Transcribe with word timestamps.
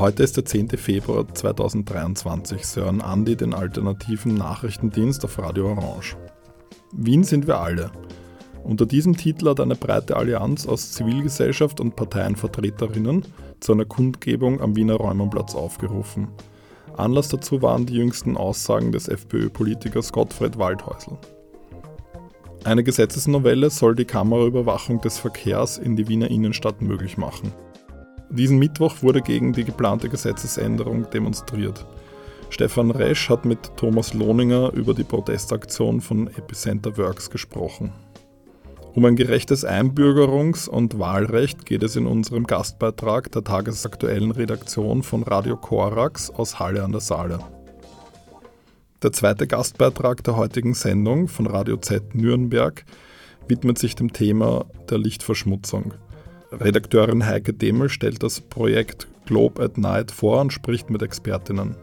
Heute 0.00 0.22
ist 0.22 0.34
der 0.38 0.46
10. 0.46 0.70
Februar 0.78 1.26
2023. 1.28 2.64
Sie 2.64 2.80
hören 2.80 3.02
Andi 3.02 3.36
den 3.36 3.52
alternativen 3.52 4.32
Nachrichtendienst 4.32 5.22
auf 5.26 5.38
Radio 5.38 5.72
Orange. 5.72 6.16
Wien 6.92 7.22
sind 7.22 7.46
wir 7.46 7.60
alle. 7.60 7.90
Unter 8.64 8.86
diesem 8.86 9.14
Titel 9.14 9.50
hat 9.50 9.60
eine 9.60 9.74
breite 9.74 10.16
Allianz 10.16 10.66
aus 10.66 10.92
Zivilgesellschaft 10.92 11.80
und 11.80 11.96
Parteienvertreterinnen 11.96 13.26
zu 13.60 13.72
einer 13.72 13.84
Kundgebung 13.84 14.62
am 14.62 14.74
Wiener 14.74 14.94
Räumernplatz 14.94 15.54
aufgerufen. 15.54 16.28
Anlass 16.96 17.28
dazu 17.28 17.60
waren 17.60 17.84
die 17.84 17.96
jüngsten 17.96 18.38
Aussagen 18.38 18.92
des 18.92 19.06
FPÖ-Politikers 19.06 20.12
Gottfried 20.12 20.56
Waldhäusl. 20.56 21.18
Eine 22.64 22.84
Gesetzesnovelle 22.84 23.68
soll 23.68 23.96
die 23.96 24.06
Kameraüberwachung 24.06 25.02
des 25.02 25.18
Verkehrs 25.18 25.76
in 25.76 25.94
die 25.94 26.08
Wiener 26.08 26.30
Innenstadt 26.30 26.80
möglich 26.80 27.18
machen. 27.18 27.52
Diesen 28.30 28.58
Mittwoch 28.58 29.02
wurde 29.02 29.22
gegen 29.22 29.52
die 29.52 29.64
geplante 29.64 30.08
Gesetzesänderung 30.08 31.10
demonstriert. 31.10 31.84
Stefan 32.48 32.92
Resch 32.92 33.28
hat 33.28 33.44
mit 33.44 33.76
Thomas 33.76 34.14
Lohninger 34.14 34.72
über 34.72 34.94
die 34.94 35.04
Protestaktion 35.04 36.00
von 36.00 36.28
Epicenter 36.28 36.96
Works 36.96 37.28
gesprochen. 37.28 37.92
Um 38.94 39.04
ein 39.04 39.16
gerechtes 39.16 39.66
Einbürgerungs- 39.66 40.68
und 40.68 40.98
Wahlrecht 40.98 41.64
geht 41.66 41.82
es 41.82 41.96
in 41.96 42.06
unserem 42.06 42.46
Gastbeitrag 42.46 43.30
der 43.32 43.44
tagesaktuellen 43.44 44.30
Redaktion 44.32 45.02
von 45.02 45.22
Radio 45.24 45.56
Korax 45.56 46.30
aus 46.30 46.58
Halle 46.58 46.84
an 46.84 46.92
der 46.92 47.00
Saale. 47.00 47.40
Der 49.02 49.12
zweite 49.12 49.46
Gastbeitrag 49.46 50.22
der 50.24 50.36
heutigen 50.36 50.74
Sendung 50.74 51.26
von 51.26 51.46
Radio 51.46 51.76
Z 51.78 52.14
Nürnberg 52.14 52.84
widmet 53.48 53.78
sich 53.78 53.94
dem 53.94 54.12
Thema 54.12 54.66
der 54.88 54.98
Lichtverschmutzung. 54.98 55.94
Redakteurin 56.52 57.26
Heike 57.26 57.54
Demel 57.54 57.88
stellt 57.88 58.22
das 58.22 58.40
Projekt 58.40 59.06
Globe 59.26 59.62
at 59.62 59.78
Night 59.78 60.10
vor 60.10 60.40
und 60.40 60.52
spricht 60.52 60.90
mit 60.90 61.00
Expertinnen. 61.00 61.76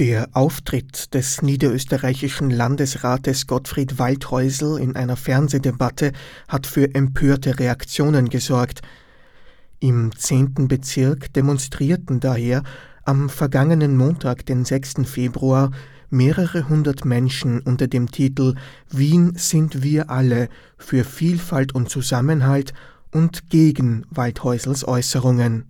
Der 0.00 0.28
Auftritt 0.32 1.14
des 1.14 1.42
niederösterreichischen 1.42 2.50
Landesrates 2.50 3.46
Gottfried 3.46 3.98
Waldhäusl 3.98 4.78
in 4.80 4.96
einer 4.96 5.16
Fernsehdebatte 5.16 6.12
hat 6.48 6.66
für 6.66 6.94
empörte 6.94 7.58
Reaktionen 7.58 8.28
gesorgt. 8.28 8.80
Im 9.80 10.10
zehnten 10.16 10.66
Bezirk 10.66 11.32
demonstrierten 11.32 12.18
daher 12.20 12.62
am 13.04 13.28
vergangenen 13.28 13.96
Montag, 13.96 14.44
den 14.46 14.64
6. 14.64 15.04
Februar, 15.04 15.70
mehrere 16.10 16.68
hundert 16.68 17.04
Menschen 17.04 17.60
unter 17.60 17.86
dem 17.88 18.10
Titel 18.10 18.54
Wien 18.90 19.34
sind 19.36 19.82
wir 19.82 20.10
alle 20.10 20.48
für 20.76 21.04
Vielfalt 21.04 21.74
und 21.74 21.88
Zusammenhalt 21.90 22.72
und 23.12 23.50
gegen 23.50 24.04
Waldhäusels 24.10 24.86
Äußerungen. 24.86 25.64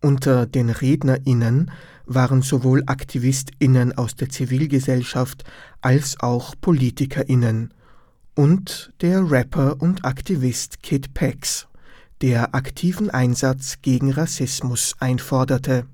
Unter 0.00 0.46
den 0.46 0.70
RednerInnen 0.70 1.70
waren 2.06 2.42
sowohl 2.42 2.82
AktivistInnen 2.86 3.96
aus 3.96 4.14
der 4.14 4.28
Zivilgesellschaft 4.28 5.44
als 5.80 6.20
auch 6.20 6.54
PolitikerInnen 6.60 7.72
und 8.34 8.92
der 9.00 9.30
Rapper 9.30 9.80
und 9.80 10.04
Aktivist 10.04 10.82
Kid 10.82 11.14
Pex 11.14 11.66
der 12.20 12.54
aktiven 12.54 13.10
Einsatz 13.10 13.76
gegen 13.82 14.10
Rassismus 14.10 14.94
einforderte. 14.98 15.86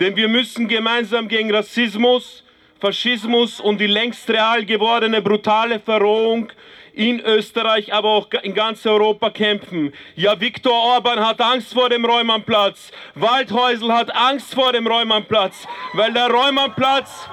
Denn 0.00 0.14
wir 0.16 0.28
müssen 0.28 0.68
gemeinsam 0.68 1.28
gegen 1.28 1.54
Rassismus, 1.54 2.44
Faschismus 2.80 3.60
und 3.60 3.80
die 3.80 3.86
längst 3.86 4.28
real 4.28 4.64
gewordene 4.64 5.22
brutale 5.22 5.80
Verrohung 5.80 6.52
in 6.92 7.20
Österreich, 7.20 7.92
aber 7.92 8.10
auch 8.10 8.28
in 8.42 8.54
ganz 8.54 8.84
Europa 8.84 9.30
kämpfen. 9.30 9.92
Ja, 10.14 10.38
Viktor 10.40 10.72
Orban 10.72 11.26
hat 11.26 11.40
Angst 11.40 11.72
vor 11.72 11.88
dem 11.88 12.04
Räumannplatz. 12.04 12.90
Waldhäusl 13.14 13.92
hat 13.92 14.14
Angst 14.14 14.54
vor 14.54 14.72
dem 14.72 14.86
Räumannplatz, 14.86 15.66
weil 15.94 16.12
der 16.12 16.30
Räumannplatz 16.30 17.28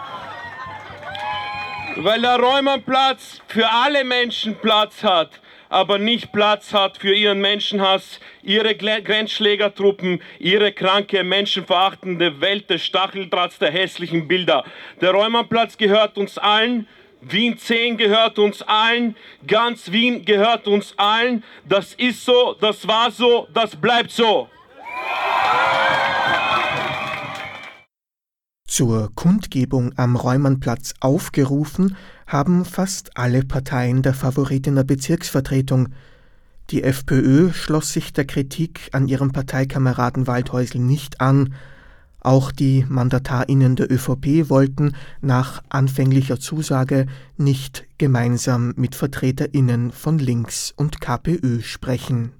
weil 1.97 2.21
der 2.21 2.39
Räumannplatz 2.39 3.41
für 3.47 3.69
alle 3.69 4.03
Menschen 4.03 4.55
Platz 4.55 5.03
hat 5.03 5.29
aber 5.73 5.97
nicht 5.97 6.31
Platz 6.31 6.71
hat 6.71 6.99
für 6.99 7.15
ihren 7.15 7.41
Menschenhass, 7.41 8.19
ihre 8.43 8.75
Grenzschlägertruppen, 8.75 10.21
ihre 10.37 10.71
kranke, 10.71 11.23
menschenverachtende 11.23 12.39
Welt 12.41 12.69
des 12.69 12.85
Stacheldrahts 12.85 13.57
der 13.57 13.71
hässlichen 13.71 14.27
Bilder. 14.27 14.63
Der 15.01 15.11
Räumannplatz 15.11 15.75
gehört 15.75 16.17
uns 16.19 16.37
allen. 16.37 16.87
Wien 17.21 17.57
10 17.57 17.97
gehört 17.97 18.37
uns 18.37 18.61
allen, 18.61 19.15
ganz 19.47 19.91
Wien 19.91 20.25
gehört 20.25 20.67
uns 20.67 20.93
allen. 20.97 21.43
Das 21.67 21.93
ist 21.95 22.23
so, 22.23 22.55
das 22.59 22.87
war 22.87 23.09
so, 23.09 23.47
das 23.53 23.75
bleibt 23.75 24.11
so. 24.11 24.49
Zur 28.73 29.11
Kundgebung 29.13 29.93
am 29.97 30.15
Räumannplatz 30.15 30.95
aufgerufen 30.99 31.95
haben 32.25 32.65
fast 32.65 33.15
alle 33.15 33.43
Parteien 33.45 34.01
der 34.01 34.15
Favoritinnen 34.15 34.87
Bezirksvertretung. 34.87 35.89
Die 36.71 36.81
FPÖ 36.81 37.53
schloss 37.53 37.93
sich 37.93 38.13
der 38.13 38.25
Kritik 38.25 38.89
an 38.91 39.07
ihrem 39.07 39.31
Parteikameraden 39.31 40.25
Waldhäusl 40.25 40.79
nicht 40.79 41.21
an. 41.21 41.53
Auch 42.19 42.51
die 42.51 42.83
MandatarInnen 42.89 43.75
der 43.75 43.91
ÖVP 43.91 44.49
wollten 44.49 44.95
nach 45.21 45.61
anfänglicher 45.69 46.39
Zusage 46.39 47.05
nicht 47.37 47.85
gemeinsam 47.99 48.73
mit 48.75 48.95
VertreterInnen 48.95 49.91
von 49.91 50.17
Links 50.17 50.73
und 50.75 50.99
KPÖ 50.99 51.61
sprechen. 51.61 52.31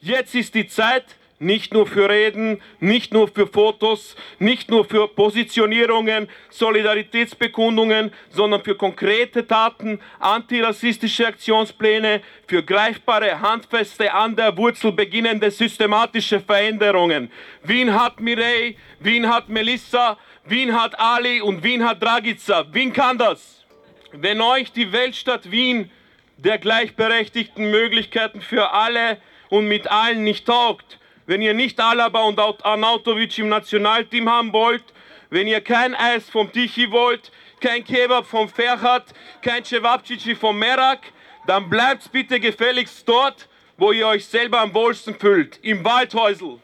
Jetzt 0.00 0.34
ist 0.34 0.54
die 0.54 0.66
Zeit, 0.66 1.04
nicht 1.38 1.74
nur 1.74 1.86
für 1.86 2.08
Reden, 2.08 2.60
nicht 2.80 3.12
nur 3.12 3.28
für 3.28 3.46
Fotos, 3.46 4.16
nicht 4.38 4.70
nur 4.70 4.84
für 4.84 5.08
Positionierungen, 5.08 6.28
Solidaritätsbekundungen, 6.50 8.12
sondern 8.30 8.62
für 8.62 8.76
konkrete 8.76 9.46
Taten, 9.46 10.00
antirassistische 10.20 11.26
Aktionspläne, 11.26 12.22
für 12.46 12.62
greifbare, 12.62 13.40
handfeste, 13.40 14.12
an 14.12 14.36
der 14.36 14.56
Wurzel 14.56 14.92
beginnende 14.92 15.50
systematische 15.50 16.40
Veränderungen. 16.40 17.30
Wien 17.62 17.92
hat 17.92 18.20
Mireille, 18.20 18.76
Wien 19.00 19.28
hat 19.28 19.48
Melissa, 19.48 20.18
Wien 20.44 20.78
hat 20.78 20.98
Ali 20.98 21.40
und 21.40 21.62
Wien 21.64 21.84
hat 21.84 22.02
Dragica. 22.02 22.66
Wien 22.72 22.92
kann 22.92 23.18
das. 23.18 23.64
Wenn 24.12 24.40
euch 24.40 24.70
die 24.72 24.92
Weltstadt 24.92 25.50
Wien 25.50 25.90
der 26.36 26.58
gleichberechtigten 26.58 27.70
Möglichkeiten 27.70 28.40
für 28.40 28.72
alle 28.72 29.18
und 29.48 29.66
mit 29.66 29.90
allen 29.90 30.22
nicht 30.22 30.46
taugt, 30.46 30.98
wenn 31.26 31.42
ihr 31.42 31.54
nicht 31.54 31.80
Alaba 31.80 32.22
und 32.22 32.38
Arnautovic 32.38 33.38
im 33.38 33.48
Nationalteam 33.48 34.28
haben 34.28 34.52
wollt, 34.52 34.84
wenn 35.30 35.46
ihr 35.46 35.60
kein 35.60 35.94
Eis 35.94 36.28
vom 36.28 36.52
Tichy 36.52 36.90
wollt, 36.90 37.32
kein 37.60 37.84
Kebab 37.84 38.26
vom 38.26 38.48
Ferhat, 38.48 39.14
kein 39.42 39.64
Cevapcici 39.64 40.34
vom 40.34 40.58
Merak, 40.58 41.00
dann 41.46 41.68
bleibt 41.68 42.12
bitte 42.12 42.40
gefälligst 42.40 43.08
dort, 43.08 43.48
wo 43.76 43.92
ihr 43.92 44.06
euch 44.06 44.26
selber 44.26 44.60
am 44.60 44.74
wohlsten 44.74 45.14
fühlt, 45.18 45.58
im 45.62 45.84
Waldhäusl. 45.84 46.58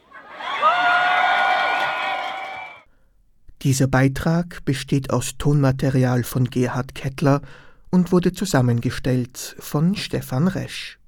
Dieser 3.63 3.89
Beitrag 3.89 4.65
besteht 4.65 5.11
aus 5.11 5.37
Tonmaterial 5.37 6.25
von 6.25 6.49
Gerhard 6.49 6.95
Kettler 6.95 7.43
und 7.91 8.13
wurde 8.13 8.33
zusammengestellt 8.33 9.57
von 9.59 9.97
Stefan 9.97 10.49
Resch. 10.49 10.99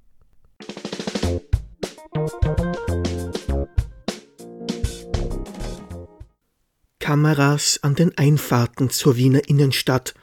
Kameras 7.02 7.80
an 7.82 7.96
den 7.96 8.16
Einfahrten 8.16 8.88
zur 8.88 9.16
Wiener 9.16 9.48
Innenstadt. 9.48 10.14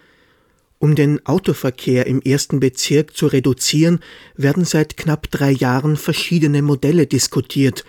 Um 0.77 0.95
den 0.95 1.25
Autoverkehr 1.25 2.07
im 2.07 2.21
ersten 2.21 2.61
Bezirk 2.61 3.17
zu 3.17 3.27
reduzieren, 3.27 3.99
werden 4.37 4.63
seit 4.63 4.95
knapp 4.95 5.29
drei 5.29 5.51
Jahren 5.51 5.97
verschiedene 5.97 6.61
Modelle 6.61 7.05
diskutiert. 7.05 7.83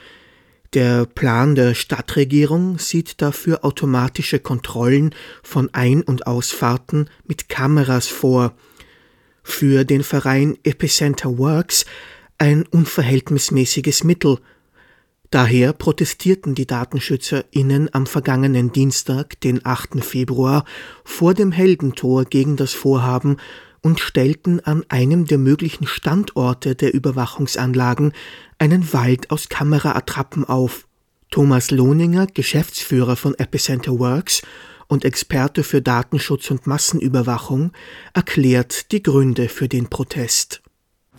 Der 0.75 1.07
Plan 1.07 1.55
der 1.55 1.75
Stadtregierung 1.75 2.81
sieht 2.81 3.23
dafür 3.23 3.65
automatische 3.65 4.41
Kontrollen 4.41 5.15
von 5.45 5.73
Ein- 5.73 6.03
und 6.03 6.27
Ausfahrten 6.27 7.09
mit 7.25 7.49
Kameras 7.49 8.09
vor. 8.09 8.57
Für 9.45 9.85
den 9.85 10.03
Verein 10.03 10.59
Epicenter 10.65 11.39
Works 11.39 11.87
ein 12.39 12.67
unverhältnismäßiges 12.67 14.03
Mittel– 14.03 14.39
Daher 15.31 15.73
protestierten 15.73 16.57
die 16.57 16.67
DatenschützerInnen 16.67 17.95
am 17.95 18.07
vergangenen 18.07 18.73
Dienstag, 18.73 19.41
den 19.41 19.65
8. 19.65 20.05
Februar, 20.05 20.65
vor 21.05 21.35
dem 21.35 21.53
Heldentor 21.53 22.25
gegen 22.25 22.57
das 22.57 22.73
Vorhaben 22.73 23.37
und 23.81 24.01
stellten 24.01 24.59
an 24.59 24.85
einem 24.89 25.27
der 25.27 25.39
möglichen 25.39 25.87
Standorte 25.87 26.75
der 26.75 26.93
Überwachungsanlagen 26.93 28.13
einen 28.59 28.93
Wald 28.93 29.31
aus 29.31 29.49
Kameraattrappen 29.49 30.45
auf. 30.45 30.89
Thomas 31.31 31.71
Lohninger, 31.71 32.27
Geschäftsführer 32.27 33.15
von 33.15 33.35
Epicenter 33.39 34.01
Works 34.01 34.43
und 34.89 35.05
Experte 35.05 35.63
für 35.63 35.81
Datenschutz 35.81 36.51
und 36.51 36.67
Massenüberwachung, 36.67 37.71
erklärt 38.15 38.91
die 38.91 39.03
Gründe 39.03 39.49
für 39.49 39.69
den 39.69 39.89
Protest. 39.89 40.61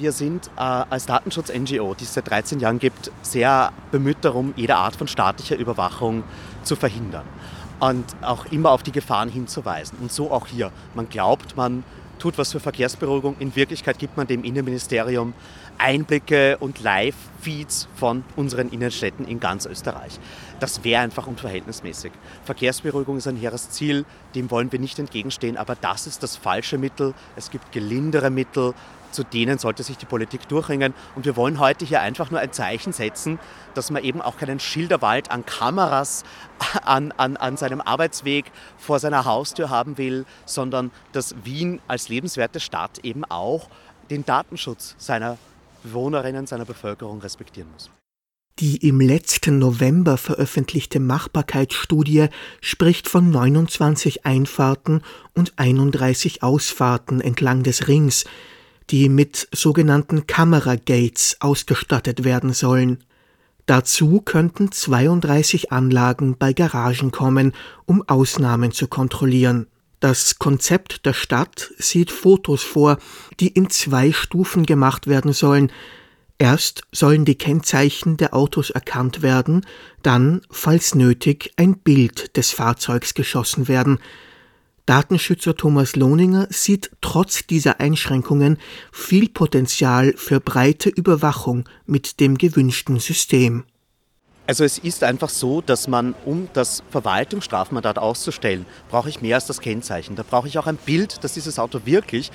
Wir 0.01 0.13
sind 0.13 0.48
äh, 0.57 0.62
als 0.62 1.06
Datenschutz-NGO, 1.06 1.94
die 1.94 2.06
es 2.06 2.15
seit 2.15 2.27
13 2.27 2.59
Jahren 2.59 2.80
gibt, 2.80 3.12
sehr 3.21 3.71
bemüht 3.92 4.18
darum, 4.21 4.51
jede 4.56 4.75
Art 4.75 4.95
von 4.95 5.07
staatlicher 5.07 5.56
Überwachung 5.57 6.24
zu 6.63 6.75
verhindern 6.75 7.25
und 7.80 8.06
auch 8.24 8.48
immer 8.48 8.71
auf 8.71 8.81
die 8.81 8.92
Gefahren 8.92 9.30
hinzuweisen. 9.30 10.00
Und 10.01 10.12
so 10.12 10.31
auch 10.31 10.48
hier. 10.48 10.71
Man 10.95 11.07
glaubt, 11.07 11.56
man 11.56 11.83
tut 12.18 12.39
was 12.39 12.51
für 12.51 12.59
Verkehrsberuhigung. 12.59 13.36
In 13.38 13.56
Wirklichkeit 13.56 14.00
gibt 14.00 14.18
man 14.18 14.25
dem 14.25 14.44
Innenministerium 14.44 15.36
Einblicke 15.77 16.57
und 16.57 16.81
Live-Feeds 16.81 17.88
von 17.95 18.24
unseren 18.36 18.69
Innenstädten 18.69 19.27
in 19.27 19.39
ganz 19.39 19.68
Österreich. 19.68 20.19
Das 20.59 20.83
wäre 20.83 21.04
einfach 21.04 21.27
unverhältnismäßig. 21.27 22.12
Verkehrsberuhigung 22.45 23.18
ist 23.18 23.27
ein 23.27 23.36
hehres 23.36 23.69
Ziel, 23.69 24.06
dem 24.33 24.50
wollen 24.50 24.71
wir 24.71 24.80
nicht 24.80 24.97
entgegenstehen, 24.97 25.57
aber 25.57 25.75
das 25.75 26.07
ist 26.07 26.24
das 26.24 26.38
falsche 26.38 26.80
Mittel. 26.80 27.13
Es 27.36 27.51
gibt 27.51 27.71
gelindere 27.71 28.31
Mittel, 28.31 28.74
zu 29.11 29.23
denen 29.23 29.57
sollte 29.57 29.83
sich 29.83 29.97
die 29.97 30.05
Politik 30.05 30.47
durchringen. 30.47 30.93
Und 31.15 31.25
wir 31.25 31.35
wollen 31.35 31.59
heute 31.59 31.85
hier 31.85 32.01
einfach 32.01 32.31
nur 32.31 32.39
ein 32.39 32.51
Zeichen 32.51 32.93
setzen, 32.93 33.39
dass 33.73 33.91
man 33.91 34.03
eben 34.03 34.21
auch 34.21 34.37
keinen 34.37 34.59
Schilderwald 34.59 35.31
an 35.31 35.45
Kameras 35.45 36.23
an, 36.83 37.11
an, 37.13 37.37
an 37.37 37.57
seinem 37.57 37.81
Arbeitsweg 37.81 38.51
vor 38.77 38.99
seiner 38.99 39.25
Haustür 39.25 39.69
haben 39.69 39.97
will, 39.97 40.25
sondern 40.45 40.91
dass 41.11 41.35
Wien 41.43 41.81
als 41.87 42.09
lebenswerte 42.09 42.59
Stadt 42.59 42.99
eben 43.03 43.25
auch 43.25 43.69
den 44.09 44.25
Datenschutz 44.25 44.95
seiner 44.97 45.37
Bewohnerinnen, 45.83 46.47
seiner 46.47 46.65
Bevölkerung 46.65 47.21
respektieren 47.21 47.71
muss. 47.71 47.89
Die 48.59 48.77
im 48.87 48.99
letzten 48.99 49.57
November 49.57 50.17
veröffentlichte 50.17 50.99
Machbarkeitsstudie 50.99 52.27
spricht 52.59 53.09
von 53.09 53.31
29 53.31 54.25
Einfahrten 54.25 55.01
und 55.33 55.57
31 55.57 56.43
Ausfahrten 56.43 57.21
entlang 57.21 57.63
des 57.63 57.87
Rings, 57.87 58.25
die 58.91 59.09
mit 59.09 59.47
sogenannten 59.53 60.27
Kameragates 60.27 61.38
ausgestattet 61.39 62.23
werden 62.23 62.53
sollen. 62.53 63.03
Dazu 63.65 64.21
könnten 64.21 64.71
32 64.71 65.71
Anlagen 65.71 66.38
bei 66.38 66.51
Garagen 66.51 67.11
kommen, 67.11 67.53
um 67.85 68.03
Ausnahmen 68.07 68.71
zu 68.71 68.88
kontrollieren. 68.88 69.67
Das 70.01 70.39
Konzept 70.39 71.05
der 71.05 71.13
Stadt 71.13 71.71
sieht 71.77 72.11
Fotos 72.11 72.63
vor, 72.63 72.97
die 73.39 73.47
in 73.47 73.69
zwei 73.69 74.11
Stufen 74.11 74.65
gemacht 74.65 75.07
werden 75.07 75.31
sollen. 75.31 75.71
Erst 76.37 76.81
sollen 76.91 77.23
die 77.23 77.37
Kennzeichen 77.37 78.17
der 78.17 78.33
Autos 78.33 78.71
erkannt 78.71 79.21
werden, 79.21 79.63
dann, 80.01 80.41
falls 80.49 80.95
nötig, 80.95 81.53
ein 81.55 81.77
Bild 81.77 82.35
des 82.35 82.49
Fahrzeugs 82.51 83.13
geschossen 83.13 83.67
werden. 83.67 83.99
Datenschützer 84.91 85.55
Thomas 85.55 85.95
Lohninger 85.95 86.47
sieht 86.49 86.91
trotz 86.99 87.47
dieser 87.47 87.79
Einschränkungen 87.79 88.57
viel 88.91 89.29
Potenzial 89.29 90.13
für 90.17 90.41
breite 90.41 90.89
Überwachung 90.89 91.63
mit 91.85 92.19
dem 92.19 92.38
gewünschten 92.38 92.99
System. 92.99 93.63
Also 94.47 94.65
es 94.65 94.79
ist 94.79 95.05
einfach 95.05 95.29
so, 95.29 95.61
dass 95.61 95.88
man, 95.88 96.13
um 96.25 96.49
das 96.51 96.83
Verwaltungsstrafmandat 96.89 97.99
auszustellen, 97.99 98.65
brauche 98.89 99.07
ich 99.07 99.21
mehr 99.21 99.35
als 99.35 99.45
das 99.45 99.61
Kennzeichen. 99.61 100.17
Da 100.17 100.23
brauche 100.29 100.49
ich 100.49 100.57
auch 100.57 100.67
ein 100.67 100.75
Bild, 100.75 101.23
dass 101.23 101.35
dieses 101.35 101.57
Auto 101.57 101.85
wirklich 101.85 102.29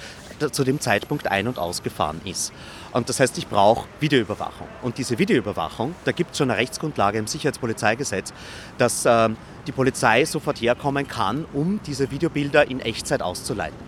zu 0.50 0.64
dem 0.64 0.81
Zeitpunkt 0.81 1.26
ein- 1.26 1.49
und 1.49 1.59
ausgefahren 1.59 2.23
ist. 2.25 2.55
Und 2.93 3.11
das 3.11 3.20
heißt, 3.20 3.37
ich 3.37 3.49
brauche 3.49 3.87
Videoüberwachung. 4.00 4.69
Und 4.81 4.97
diese 4.97 5.19
Videoüberwachung, 5.19 5.94
da 6.06 6.12
gibt 6.12 6.31
es 6.31 6.38
schon 6.38 6.50
eine 6.50 6.59
Rechtsgrundlage 6.59 7.19
im 7.19 7.26
Sicherheitspolizeigesetz, 7.26 8.32
dass 8.79 9.05
äh, 9.05 9.29
die 9.67 9.73
Polizei 9.73 10.25
sofort 10.25 10.61
herkommen 10.61 11.09
kann, 11.09 11.45
um 11.53 11.81
diese 11.87 12.11
Videobilder 12.11 12.71
in 12.71 12.81
Echtzeit 12.81 13.23
auszuleiten. 13.23 13.79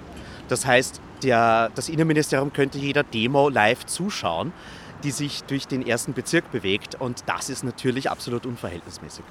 Das 0.48 0.66
heißt, 0.66 1.00
der, 1.22 1.70
das 1.74 1.88
Innenministerium 1.88 2.52
könnte 2.52 2.78
jeder 2.78 3.02
Demo 3.02 3.48
live 3.48 3.86
zuschauen, 3.86 4.52
die 5.04 5.10
sich 5.10 5.42
durch 5.44 5.66
den 5.66 5.86
ersten 5.86 6.12
Bezirk 6.12 6.50
bewegt. 6.50 6.96
Und 6.96 7.24
das 7.26 7.48
ist 7.50 7.64
natürlich 7.64 8.10
absolut 8.10 8.46
unverhältnismäßig. 8.46 9.24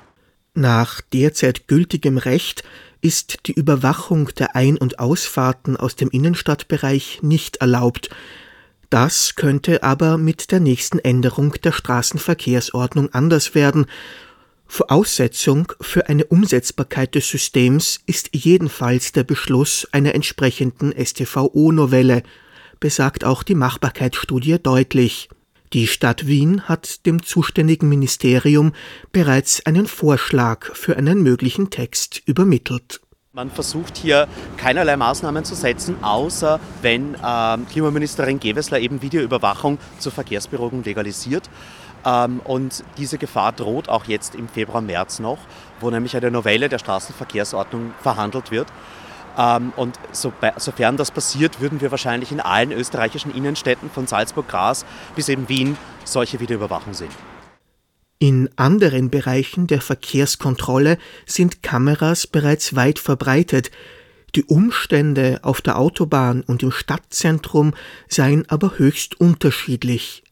Nach 0.54 1.02
derzeit 1.14 1.68
gültigem 1.68 2.18
Recht 2.18 2.64
ist 3.02 3.46
die 3.46 3.54
Überwachung 3.54 4.30
der 4.36 4.56
Ein- 4.56 4.78
und 4.78 5.00
Ausfahrten 5.00 5.78
aus 5.78 5.96
dem 5.96 6.10
Innenstadtbereich 6.10 7.20
nicht 7.22 7.58
erlaubt. 7.58 8.10
Das 8.90 9.36
könnte 9.36 9.84
aber 9.84 10.18
mit 10.18 10.52
der 10.52 10.60
nächsten 10.60 11.00
Änderung 11.00 11.54
der 11.64 11.74
Straßenverkehrsordnung 11.74 13.14
anders 13.14 13.54
werden. 13.54 13.86
Voraussetzung 14.68 15.72
für 15.80 16.10
eine 16.10 16.25
Umsetzbarkeit 16.25 17.16
des 17.16 17.30
Systems 17.30 18.02
ist 18.06 18.30
jedenfalls 18.34 19.12
der 19.12 19.24
Beschluss 19.24 19.88
einer 19.92 20.14
entsprechenden 20.14 20.94
StVO-Novelle, 20.94 22.24
besagt 22.80 23.24
auch 23.24 23.44
die 23.44 23.56
Machbarkeitsstudie 23.56 24.60
deutlich. 24.62 25.30
Die 25.74 25.88
Stadt 25.88 26.28
Wien 26.28 26.64
hat 26.68 27.06
dem 27.06 27.24
zuständigen 27.24 27.90
Ministerium 27.90 28.74
bereits 29.12 29.66
einen 29.66 29.88
Vorschlag 29.88 30.74
für 30.75 30.96
einen 30.96 31.22
möglichen 31.24 31.69
Text 31.69 32.22
übermittelt. 32.25 33.02
Man 33.34 33.52
versucht 33.52 33.98
hier 33.98 34.28
keinerlei 34.58 34.98
Maßnahmen 34.98 35.46
zu 35.46 35.54
setzen, 35.54 36.04
außer 36.04 36.60
wenn 36.81 37.14
äh, 37.14 37.58
Klimaministerin 37.72 38.40
Gewessler 38.40 38.80
eben 38.80 39.02
Videoüberwachung 39.02 39.78
zur 40.00 40.12
Verkehrsberuhigung 40.12 40.84
legalisiert. 40.84 41.48
Ähm, 42.06 42.42
und 42.44 42.84
diese 42.98 43.18
Gefahr 43.18 43.52
droht 43.52 43.90
auch 43.90 44.06
jetzt 44.06 44.36
im 44.36 44.48
Februar, 44.48 44.82
März 44.82 45.20
noch, 45.20 45.40
wo 45.80 45.90
nämlich 45.90 46.16
eine 46.16 46.32
Novelle 46.32 46.70
der 46.70 46.80
Straßenverkehrsordnung 46.80 47.94
verhandelt 48.02 48.52
wird. 48.52 48.68
Ähm, 49.38 49.72
und 49.76 50.00
so, 50.12 50.34
sofern 50.58 50.98
das 50.98 51.12
passiert, 51.12 51.62
würden 51.62 51.80
wir 51.82 51.92
wahrscheinlich 51.92 52.32
in 52.32 52.40
allen 52.40 52.72
österreichischen 52.72 53.34
Innenstädten 53.34 53.90
von 53.90 54.08
Salzburg-Graz 54.08 54.86
bis 55.16 55.30
eben 55.30 55.48
Wien 55.48 55.78
solche 56.06 56.40
Videoüberwachung 56.40 56.94
sehen. 56.94 57.12
In 58.20 58.50
anderen 58.56 59.12
Bereichen 59.12 59.68
der 59.68 59.80
Verkehrskontrolle 59.80 60.98
sind 61.28 61.62
Kameras 61.62 62.26
bereits 62.26 62.76
weit 62.76 62.98
verbreitet. 62.98 63.70
Die 64.36 64.44
Umstände 64.44 65.40
auf 65.44 65.62
der 65.62 65.78
Autobahn 65.78 66.42
und 66.42 66.64
im 66.64 66.72
Stadtzentrum 66.72 67.76
seien 68.08 68.50
aber 68.50 68.80
höchst 68.80 69.20
unterschiedlich. 69.20 70.24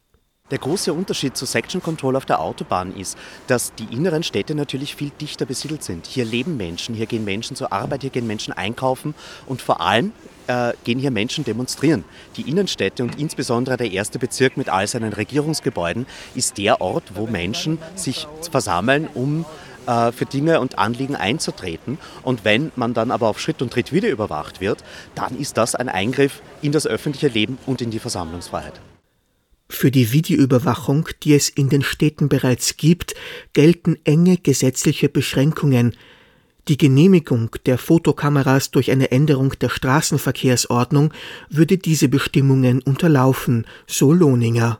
Der 0.52 0.60
große 0.60 0.94
Unterschied 0.94 1.36
zu 1.36 1.48
Section 1.48 1.82
Control 1.82 2.16
auf 2.16 2.28
der 2.28 2.40
Autobahn 2.40 2.96
ist, 2.96 3.18
dass 3.48 3.74
die 3.74 3.86
inneren 3.86 4.22
Städte 4.22 4.54
natürlich 4.54 4.96
viel 4.96 5.10
dichter 5.10 5.48
besiedelt 5.48 5.84
sind. 5.84 6.06
Hier 6.06 6.24
leben 6.24 6.56
Menschen, 6.56 6.94
hier 6.94 7.08
gehen 7.08 7.26
Menschen 7.26 7.56
zur 7.56 7.74
Arbeit, 7.74 8.02
hier 8.02 8.12
gehen 8.12 8.28
Menschen 8.28 8.54
einkaufen 8.54 9.16
und 9.48 9.64
vor 9.64 9.82
allem 9.82 10.12
äh, 10.46 10.74
gehen 10.84 11.00
hier 11.00 11.10
Menschen 11.10 11.46
demonstrieren. 11.46 12.04
Die 12.38 12.48
Innenstädte 12.48 13.02
und 13.02 13.20
insbesondere 13.20 13.78
der 13.78 13.90
erste 13.90 14.20
Bezirk 14.20 14.56
mit 14.56 14.70
all 14.70 14.86
seinen 14.86 15.14
Regierungsgebäuden 15.14 16.06
ist 16.36 16.60
der 16.60 16.80
Ort, 16.80 17.16
wo 17.16 17.26
Menschen 17.26 17.80
sich 17.96 18.28
versammeln, 18.52 19.10
um 19.16 19.46
äh, 19.88 20.12
für 20.12 20.26
Dinge 20.26 20.60
und 20.60 20.78
Anliegen 20.78 21.16
einzutreten. 21.16 21.98
Und 22.22 22.46
wenn 22.46 22.72
man 22.76 22.94
dann 22.94 23.10
aber 23.10 23.30
auf 23.30 23.40
Schritt 23.40 23.64
und 23.64 23.74
Tritt 23.74 23.92
wieder 23.92 24.10
überwacht 24.10 24.62
wird, 24.62 24.84
dann 25.16 25.40
ist 25.40 25.58
das 25.58 25.74
ein 25.74 25.90
Eingriff 25.90 26.44
in 26.62 26.72
das 26.72 26.86
öffentliche 26.86 27.30
Leben 27.30 27.58
und 27.66 27.82
in 27.82 27.90
die 27.90 27.98
Versammlungsfreiheit. 27.98 28.80
Für 29.68 29.90
die 29.92 30.12
Videoüberwachung, 30.12 31.10
die 31.24 31.34
es 31.34 31.50
in 31.50 31.70
den 31.70 31.82
Städten 31.82 32.30
bereits 32.30 32.78
gibt, 32.78 33.16
gelten 33.54 33.98
enge 34.04 34.38
gesetzliche 34.38 35.10
Beschränkungen. 35.10 35.96
Die 36.68 36.78
Genehmigung 36.78 37.52
der 37.66 37.78
Fotokameras 37.78 38.72
durch 38.72 38.92
eine 38.92 39.12
Änderung 39.12 39.54
der 39.60 39.70
Straßenverkehrsordnung 39.70 41.14
würde 41.50 41.78
diese 41.78 42.10
Bestimmungen 42.10 42.82
unterlaufen, 42.82 43.66
so 43.88 44.12
Lohninger. 44.14 44.80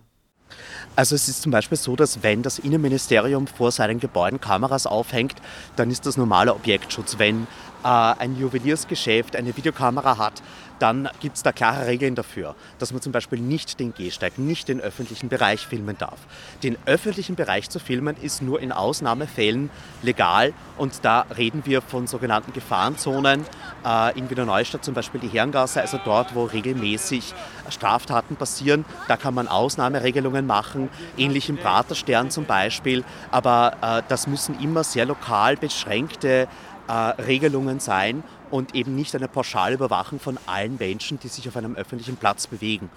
Also 0.96 1.16
es 1.16 1.28
ist 1.28 1.42
zum 1.42 1.52
Beispiel 1.52 1.78
so, 1.78 1.96
dass 1.96 2.24
wenn 2.24 2.42
das 2.42 2.58
Innenministerium 2.58 3.48
vor 3.48 3.72
seinen 3.72 4.00
Gebäuden 4.00 4.40
Kameras 4.40 4.88
aufhängt, 4.88 5.36
dann 5.76 5.92
ist 5.92 6.06
das 6.06 6.16
normaler 6.16 6.56
Objektschutz. 6.56 7.20
Wenn 7.20 7.48
äh, 7.84 7.88
ein 7.88 8.38
Juweliersgeschäft 8.40 9.36
eine 9.36 9.56
Videokamera 9.56 10.18
hat, 10.18 10.42
dann 10.80 11.10
gibt 11.20 11.38
es 11.38 11.44
da 11.44 11.52
klare 11.52 11.88
Regeln 11.88 12.16
dafür, 12.16 12.56
dass 12.80 12.92
man 12.92 13.02
zum 13.02 13.12
Beispiel 13.12 13.40
nicht 13.40 13.80
den 13.80 13.94
Gehsteig, 13.94 14.38
nicht 14.38 14.68
den 14.68 14.82
öffentlichen 14.82 15.30
Bereich 15.30 15.66
filmen 15.66 15.98
darf. 15.98 16.20
Den 16.64 16.78
öffentlichen 16.86 17.36
Bereich 17.36 17.70
zu 17.70 17.80
filmen 17.80 18.16
ist 18.22 18.42
nur 18.42 18.60
in 18.60 18.72
Ausnahmefällen 18.72 19.70
legal 20.02 20.54
und 20.78 21.00
da 21.04 21.26
reden 21.38 21.62
wir 21.66 21.82
von 21.82 22.08
sogenannten 22.08 22.54
Gefahrenzonen. 22.54 23.46
Äh, 23.86 24.18
in 24.18 24.30
Wiener 24.30 24.46
Neustadt 24.46 24.84
zum 24.84 24.94
Beispiel 24.94 25.22
die 25.22 25.30
Herrengasse, 25.30 25.82
also 25.82 26.00
dort, 26.04 26.36
wo 26.36 26.46
regelmäßig 26.46 27.34
Straftaten 27.70 28.36
passieren, 28.36 28.86
da 29.08 29.18
kann 29.18 29.34
man 29.34 29.48
Ausnahmeregelungen 29.48 30.46
machen, 30.46 30.90
ähnlich 31.18 31.50
im 31.50 31.58
Praterstern 31.58 32.30
zum 32.32 32.46
Beispiel, 32.46 33.04
aber 33.32 33.74
äh, 33.82 34.02
das 34.08 34.28
müssen 34.28 34.60
immer 34.62 34.84
sehr 34.84 35.06
lokal 35.06 35.56
beschränkte 35.56 36.48
äh, 36.88 36.92
Regelungen 36.92 37.80
sein 37.80 38.24
und 38.56 38.74
eben 38.74 38.96
nicht 38.96 39.14
eine 39.16 39.28
pauschale 39.28 39.76
Überwachung 39.76 40.20
von 40.20 40.40
allen 40.46 40.78
Menschen, 40.78 41.20
die 41.20 41.28
sich 41.28 41.48
auf 41.48 41.58
einem 41.58 41.76
öffentlichen 41.76 42.16
Platz 42.16 42.48
bewegen. 42.48 42.90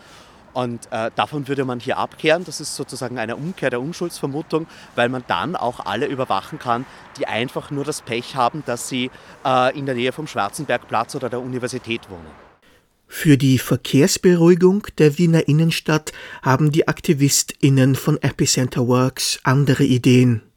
Und 0.54 0.90
äh, 0.92 1.10
davon 1.14 1.48
würde 1.48 1.64
man 1.64 1.80
hier 1.80 1.98
abkehren. 1.98 2.44
Das 2.44 2.60
ist 2.60 2.76
sozusagen 2.76 3.18
eine 3.18 3.36
Umkehr 3.36 3.68
der 3.68 3.80
Unschuldsvermutung, 3.80 4.66
weil 4.94 5.08
man 5.08 5.24
dann 5.26 5.56
auch 5.56 5.84
alle 5.84 6.06
überwachen 6.06 6.58
kann, 6.58 6.86
die 7.18 7.26
einfach 7.26 7.70
nur 7.70 7.84
das 7.84 8.02
Pech 8.02 8.36
haben, 8.36 8.62
dass 8.66 8.88
sie 8.88 9.10
äh, 9.44 9.76
in 9.76 9.86
der 9.86 9.96
Nähe 9.96 10.12
vom 10.12 10.26
Schwarzenbergplatz 10.26 11.16
oder 11.16 11.28
der 11.28 11.40
Universität 11.40 12.08
wohnen. 12.08 12.48
Für 13.08 13.36
die 13.36 13.58
Verkehrsberuhigung 13.58 14.86
der 14.98 15.18
Wiener 15.18 15.48
Innenstadt 15.48 16.12
haben 16.42 16.70
die 16.70 16.86
AktivistInnen 16.86 17.96
von 17.96 18.20
Epicenter 18.22 18.86
Works 18.86 19.40
andere 19.44 19.84
Ideen. 19.84 20.47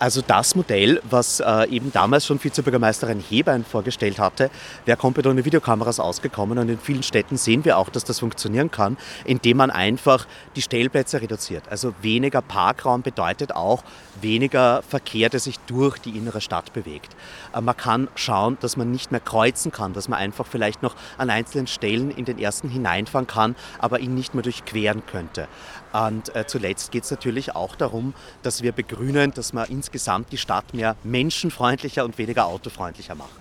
Also 0.00 0.22
das 0.26 0.54
Modell, 0.54 1.02
was 1.10 1.40
äh, 1.40 1.68
eben 1.68 1.92
damals 1.92 2.24
schon 2.24 2.42
Vizebürgermeisterin 2.42 3.20
Hebein 3.20 3.66
vorgestellt 3.66 4.18
hatte, 4.18 4.50
wäre 4.86 4.96
komplett 4.96 5.26
ohne 5.26 5.44
Videokameras 5.44 6.00
ausgekommen 6.00 6.56
und 6.56 6.70
in 6.70 6.78
vielen 6.78 7.02
Städten 7.02 7.36
sehen 7.36 7.66
wir 7.66 7.76
auch, 7.76 7.90
dass 7.90 8.04
das 8.04 8.18
funktionieren 8.18 8.70
kann, 8.70 8.96
indem 9.26 9.58
man 9.58 9.70
einfach 9.70 10.26
die 10.56 10.62
Stellplätze 10.62 11.20
reduziert. 11.20 11.64
Also 11.68 11.92
weniger 12.00 12.40
Parkraum 12.40 13.02
bedeutet 13.02 13.54
auch 13.54 13.84
weniger 14.22 14.80
Verkehr, 14.88 15.28
der 15.28 15.38
sich 15.38 15.58
durch 15.66 15.98
die 15.98 16.16
innere 16.16 16.40
Stadt 16.40 16.72
bewegt. 16.72 17.14
Äh, 17.54 17.60
man 17.60 17.76
kann 17.76 18.08
schauen, 18.14 18.56
dass 18.62 18.78
man 18.78 18.90
nicht 18.90 19.10
mehr 19.10 19.20
kreuzen 19.20 19.70
kann, 19.70 19.92
dass 19.92 20.08
man 20.08 20.18
einfach 20.18 20.46
vielleicht 20.46 20.82
noch 20.82 20.96
an 21.18 21.28
einzelnen 21.28 21.66
Stellen 21.66 22.10
in 22.10 22.24
den 22.24 22.38
ersten 22.38 22.70
hineinfahren 22.70 23.26
kann, 23.26 23.54
aber 23.78 24.00
ihn 24.00 24.14
nicht 24.14 24.32
mehr 24.32 24.42
durchqueren 24.42 25.04
könnte. 25.04 25.46
Und 25.92 26.34
äh, 26.36 26.46
zuletzt 26.46 26.92
geht 26.92 27.04
es 27.04 27.10
natürlich 27.10 27.54
auch 27.54 27.74
darum, 27.76 28.14
dass 28.42 28.62
wir 28.62 28.72
begrünen, 28.72 29.32
dass 29.32 29.52
wir 29.52 29.68
insgesamt 29.70 30.32
die 30.32 30.38
Stadt 30.38 30.72
mehr 30.74 30.96
menschenfreundlicher 31.02 32.04
und 32.04 32.18
weniger 32.18 32.46
autofreundlicher 32.46 33.14
machen. 33.14 33.40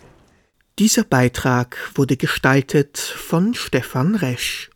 Dieser 0.79 1.03
Beitrag 1.03 1.77
wurde 1.95 2.15
gestaltet 2.17 2.97
von 2.97 3.53
Stefan 3.53 4.15
Resch. 4.15 4.69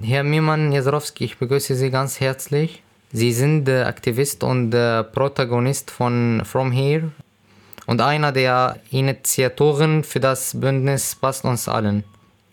Herr 0.00 0.22
Miman 0.22 0.70
Jesrowski, 0.70 1.24
ich 1.24 1.38
begrüße 1.38 1.74
Sie 1.74 1.90
ganz 1.90 2.20
herzlich. 2.20 2.82
Sie 3.12 3.32
sind 3.32 3.68
Aktivist 3.68 4.44
und 4.44 4.70
Protagonist 4.70 5.90
von 5.90 6.42
From 6.44 6.70
Here, 6.70 7.10
und 7.86 8.00
einer 8.00 8.32
der 8.32 8.76
Initiatoren 8.90 10.04
für 10.04 10.20
das 10.20 10.58
Bündnis 10.58 11.14
passt 11.14 11.44
uns 11.44 11.68
allen. 11.68 12.04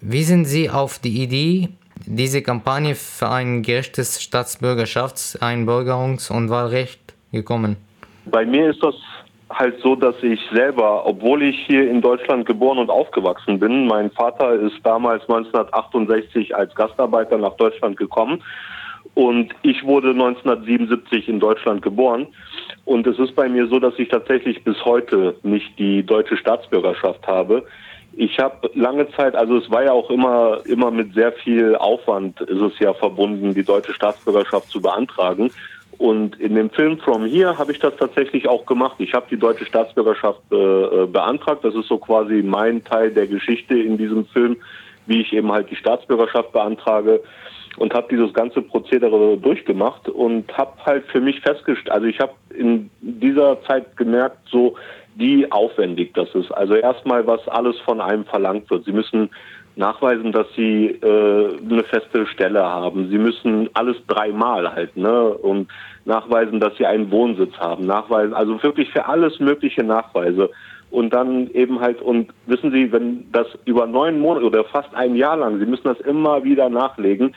Wie 0.02 0.24
sind 0.24 0.46
Sie 0.46 0.70
auf 0.70 1.00
die 1.00 1.24
Idee, 1.24 1.70
diese 2.06 2.42
Kampagne 2.42 2.96
für 2.96 3.30
ein 3.30 3.64
gerechtes 3.64 4.22
Staatsbürgerschafts-, 4.22 5.40
Einbürgerungs- 5.40 6.32
und 6.32 6.50
Wahlrecht 6.50 7.14
gekommen? 7.32 7.78
Bei 8.26 8.46
mir 8.46 8.70
ist 8.70 8.84
das 8.84 8.96
halt 9.50 9.80
so, 9.82 9.96
dass 9.96 10.16
ich 10.22 10.40
selber, 10.54 11.06
obwohl 11.06 11.44
ich 11.44 11.58
hier 11.68 11.90
in 11.90 12.02
Deutschland 12.02 12.46
geboren 12.46 12.80
und 12.80 12.90
aufgewachsen 12.90 13.60
bin, 13.60 13.88
mein 13.88 14.12
Vater 14.12 14.54
ist 14.54 14.80
damals 14.84 15.22
1968 15.24 16.56
als 16.56 16.74
Gastarbeiter 16.76 17.38
nach 17.38 17.56
Deutschland 17.56 17.98
gekommen 17.98 18.42
und 19.16 19.54
ich 19.62 19.84
wurde 19.84 20.10
1977 20.10 21.30
in 21.30 21.40
Deutschland 21.40 21.82
geboren. 21.82 22.28
Und 22.86 23.08
es 23.08 23.18
ist 23.18 23.36
bei 23.36 23.48
mir 23.48 23.68
so, 23.68 23.80
dass 23.80 23.98
ich 23.98 24.10
tatsächlich 24.10 24.64
bis 24.64 24.84
heute 24.84 25.36
nicht 25.44 25.78
die 25.80 26.04
deutsche 26.04 26.38
Staatsbürgerschaft 26.38 27.26
habe. 27.28 27.64
Ich 28.16 28.38
habe 28.40 28.70
lange 28.76 29.10
Zeit, 29.12 29.36
also 29.36 29.58
es 29.58 29.72
war 29.72 29.84
ja 29.84 29.92
auch 29.92 30.10
immer, 30.10 30.60
immer 30.66 30.92
mit 30.92 31.14
sehr 31.14 31.32
viel 31.32 31.76
Aufwand 31.76 32.40
ist 32.42 32.62
es 32.62 32.78
ja 32.80 32.94
verbunden, 32.94 33.54
die 33.54 33.64
deutsche 33.64 33.94
Staatsbürgerschaft 33.94 34.70
zu 34.70 34.82
beantragen. 34.82 35.50
Und 35.98 36.40
in 36.40 36.56
dem 36.56 36.70
Film 36.70 37.00
From 37.00 37.26
Here 37.26 37.58
habe 37.58 37.72
ich 37.72 37.80
das 37.80 37.96
tatsächlich 37.96 38.48
auch 38.48 38.66
gemacht. 38.66 38.96
Ich 39.00 39.14
habe 39.14 39.26
die 39.30 39.38
deutsche 39.38 39.66
Staatsbürgerschaft 39.66 40.42
äh, 40.52 40.56
äh, 40.56 41.06
beantragt. 41.08 41.64
Das 41.64 41.74
ist 41.76 41.88
so 41.88 41.98
quasi 41.98 42.44
mein 42.44 42.84
Teil 42.84 43.12
der 43.12 43.28
Geschichte 43.28 43.80
in 43.80 43.98
diesem 43.98 44.26
Film, 44.26 44.58
wie 45.06 45.22
ich 45.22 45.34
eben 45.34 45.52
halt 45.52 45.70
die 45.72 45.76
Staatsbürgerschaft 45.76 46.52
beantrage 46.52 47.22
und 47.78 47.94
habe 47.94 48.08
dieses 48.10 48.34
ganze 48.34 48.62
Prozedere 48.62 49.38
durchgemacht 49.38 50.10
und 50.10 50.56
habe 50.58 50.74
halt 50.86 51.06
für 51.08 51.22
mich 51.22 51.40
festgestellt, 51.42 51.92
also 51.92 52.08
ich 52.08 52.20
habe 52.20 52.34
in 52.56 52.90
dieser 53.02 53.62
Zeit 53.64 53.98
gemerkt, 53.98 54.38
so 54.50 54.76
wie 55.16 55.52
aufwendig 55.52 56.14
das 56.14 56.34
ist. 56.34 56.52
Also 56.52 56.76
erstmal, 56.76 57.26
was 57.28 57.48
alles 57.48 57.78
von 57.80 58.02
einem 58.02 58.26
verlangt 58.26 58.70
wird. 58.70 58.86
Sie 58.86 58.92
müssen 58.92 59.30
nachweisen, 59.76 60.32
dass 60.32 60.48
sie 60.56 60.88
äh, 60.88 61.58
eine 61.70 61.84
feste 61.84 62.26
Stelle 62.28 62.64
haben. 62.64 63.10
Sie 63.10 63.18
müssen 63.18 63.70
alles 63.74 63.98
dreimal 64.08 64.72
halt, 64.72 64.96
ne? 64.96 65.30
Und 65.30 65.68
nachweisen, 66.06 66.60
dass 66.60 66.76
sie 66.78 66.86
einen 66.86 67.12
Wohnsitz 67.12 67.54
haben. 67.58 67.86
Nachweisen, 67.86 68.34
also 68.34 68.62
wirklich 68.62 68.92
für 68.92 69.06
alles 69.06 69.40
mögliche 69.40 69.84
Nachweise. 69.84 70.50
Und 70.92 71.12
dann 71.12 71.50
eben 71.52 71.80
halt, 71.80 72.02
und 72.04 72.32
wissen 72.46 72.72
Sie, 72.72 72.92
wenn 72.92 73.26
das 73.32 73.48
über 73.66 73.88
neun 73.88 74.20
Monate 74.20 74.46
oder 74.46 74.64
fast 74.64 74.94
ein 74.94 75.16
Jahr 75.16 75.38
lang, 75.38 75.58
Sie 75.58 75.66
müssen 75.66 75.86
das 75.86 76.00
immer 76.02 76.44
wieder 76.44 76.70
nachlegen, 76.70 77.34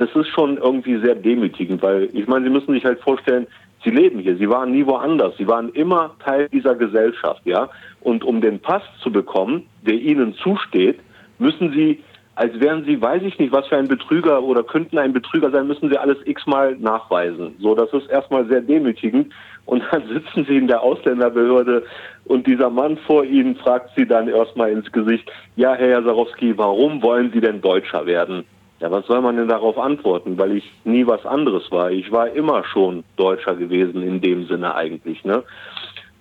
das 0.00 0.08
ist 0.14 0.28
schon 0.28 0.56
irgendwie 0.56 0.98
sehr 0.98 1.14
demütigend, 1.14 1.82
weil 1.82 2.08
ich 2.14 2.26
meine, 2.26 2.46
Sie 2.46 2.50
müssen 2.50 2.72
sich 2.72 2.84
halt 2.86 3.00
vorstellen, 3.00 3.46
Sie 3.84 3.90
leben 3.90 4.18
hier, 4.18 4.34
Sie 4.36 4.48
waren 4.48 4.72
nie 4.72 4.86
woanders, 4.86 5.36
Sie 5.36 5.46
waren 5.46 5.68
immer 5.70 6.16
Teil 6.24 6.48
dieser 6.48 6.74
Gesellschaft, 6.74 7.42
ja. 7.44 7.68
Und 8.00 8.24
um 8.24 8.40
den 8.40 8.60
Pass 8.60 8.82
zu 9.02 9.12
bekommen, 9.12 9.66
der 9.82 9.94
Ihnen 9.94 10.34
zusteht, 10.34 10.98
müssen 11.38 11.72
Sie, 11.72 12.02
als 12.34 12.58
wären 12.60 12.84
Sie, 12.86 13.00
weiß 13.00 13.22
ich 13.24 13.38
nicht, 13.38 13.52
was 13.52 13.66
für 13.66 13.76
ein 13.76 13.88
Betrüger 13.88 14.42
oder 14.42 14.62
könnten 14.62 14.96
ein 14.96 15.12
Betrüger 15.12 15.50
sein, 15.50 15.66
müssen 15.66 15.90
Sie 15.90 15.98
alles 15.98 16.16
x-mal 16.24 16.76
nachweisen. 16.76 17.54
So, 17.60 17.74
das 17.74 17.92
ist 17.92 18.08
erstmal 18.08 18.46
sehr 18.46 18.62
demütigend. 18.62 19.30
Und 19.66 19.82
dann 19.90 20.08
sitzen 20.14 20.46
Sie 20.48 20.56
in 20.56 20.66
der 20.66 20.82
Ausländerbehörde 20.82 21.84
und 22.24 22.46
dieser 22.46 22.70
Mann 22.70 22.96
vor 23.06 23.24
Ihnen 23.24 23.54
fragt 23.56 23.90
Sie 23.96 24.06
dann 24.06 24.28
erstmal 24.28 24.70
ins 24.70 24.90
Gesicht, 24.92 25.30
ja, 25.56 25.74
Herr 25.74 25.88
Jasarowski, 25.88 26.56
warum 26.56 27.02
wollen 27.02 27.30
Sie 27.32 27.40
denn 27.40 27.60
Deutscher 27.60 28.06
werden? 28.06 28.46
Ja, 28.80 28.90
was 28.90 29.06
soll 29.06 29.20
man 29.20 29.36
denn 29.36 29.48
darauf 29.48 29.78
antworten? 29.78 30.38
Weil 30.38 30.56
ich 30.56 30.72
nie 30.84 31.06
was 31.06 31.24
anderes 31.26 31.70
war. 31.70 31.90
Ich 31.90 32.10
war 32.10 32.30
immer 32.30 32.64
schon 32.64 33.04
Deutscher 33.16 33.54
gewesen 33.54 34.02
in 34.02 34.22
dem 34.22 34.46
Sinne 34.46 34.74
eigentlich. 34.74 35.22
Ne? 35.22 35.42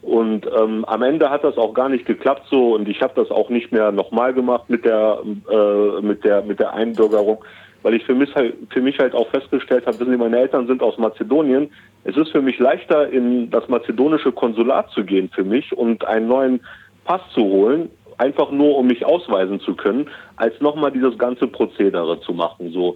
Und 0.02 0.46
ähm, 0.46 0.86
am 0.86 1.02
Ende 1.02 1.30
hat 1.30 1.44
das 1.44 1.58
auch 1.58 1.74
gar 1.74 1.90
nicht 1.90 2.06
geklappt 2.06 2.48
so 2.50 2.76
und 2.76 2.88
ich 2.88 3.02
habe 3.02 3.14
das 3.16 3.32
auch 3.32 3.50
nicht 3.50 3.72
mehr 3.72 3.92
nochmal 3.92 4.34
gemacht 4.34 4.70
mit 4.70 4.86
der 4.86 5.22
äh, 5.52 6.02
mit 6.02 6.24
der 6.24 6.42
mit 6.42 6.60
der 6.60 6.74
Einbürgerung, 6.74 7.44
weil 7.84 7.96
ich 7.96 8.06
für 8.06 8.16
mich 8.16 8.34
halt 8.34 8.56
für 8.70 8.82
mich 8.82 8.98
halt 8.98 9.14
auch 9.14 9.30
festgestellt 9.30 9.86
habe, 9.86 10.00
wissen 10.00 10.12
Sie, 10.12 10.18
meine 10.18 10.40
Eltern 10.40 10.68
sind 10.68 10.82
aus 10.82 10.98
Mazedonien. 10.98 11.70
Es 12.06 12.16
ist 12.16 12.32
für 12.32 12.42
mich 12.42 12.60
leichter 12.60 13.10
in 13.10 13.50
das 13.50 13.68
mazedonische 13.68 14.32
Konsulat 14.32 14.90
zu 14.92 15.04
gehen 15.04 15.30
für 15.34 15.44
mich 15.44 15.74
und 15.74 16.06
einen 16.06 16.30
neuen 16.30 16.62
Pass 17.04 17.22
zu 17.34 17.42
holen, 17.42 17.90
einfach 18.20 18.52
nur 18.52 18.78
um 18.78 18.88
mich 18.88 19.06
ausweisen 19.06 19.60
zu 19.62 19.76
können, 19.76 20.08
als 20.36 20.60
nochmal 20.62 20.92
dieses 20.92 21.18
ganze 21.18 21.48
Prozedere 21.48 22.20
zu 22.22 22.34
machen. 22.34 22.72
So. 22.72 22.96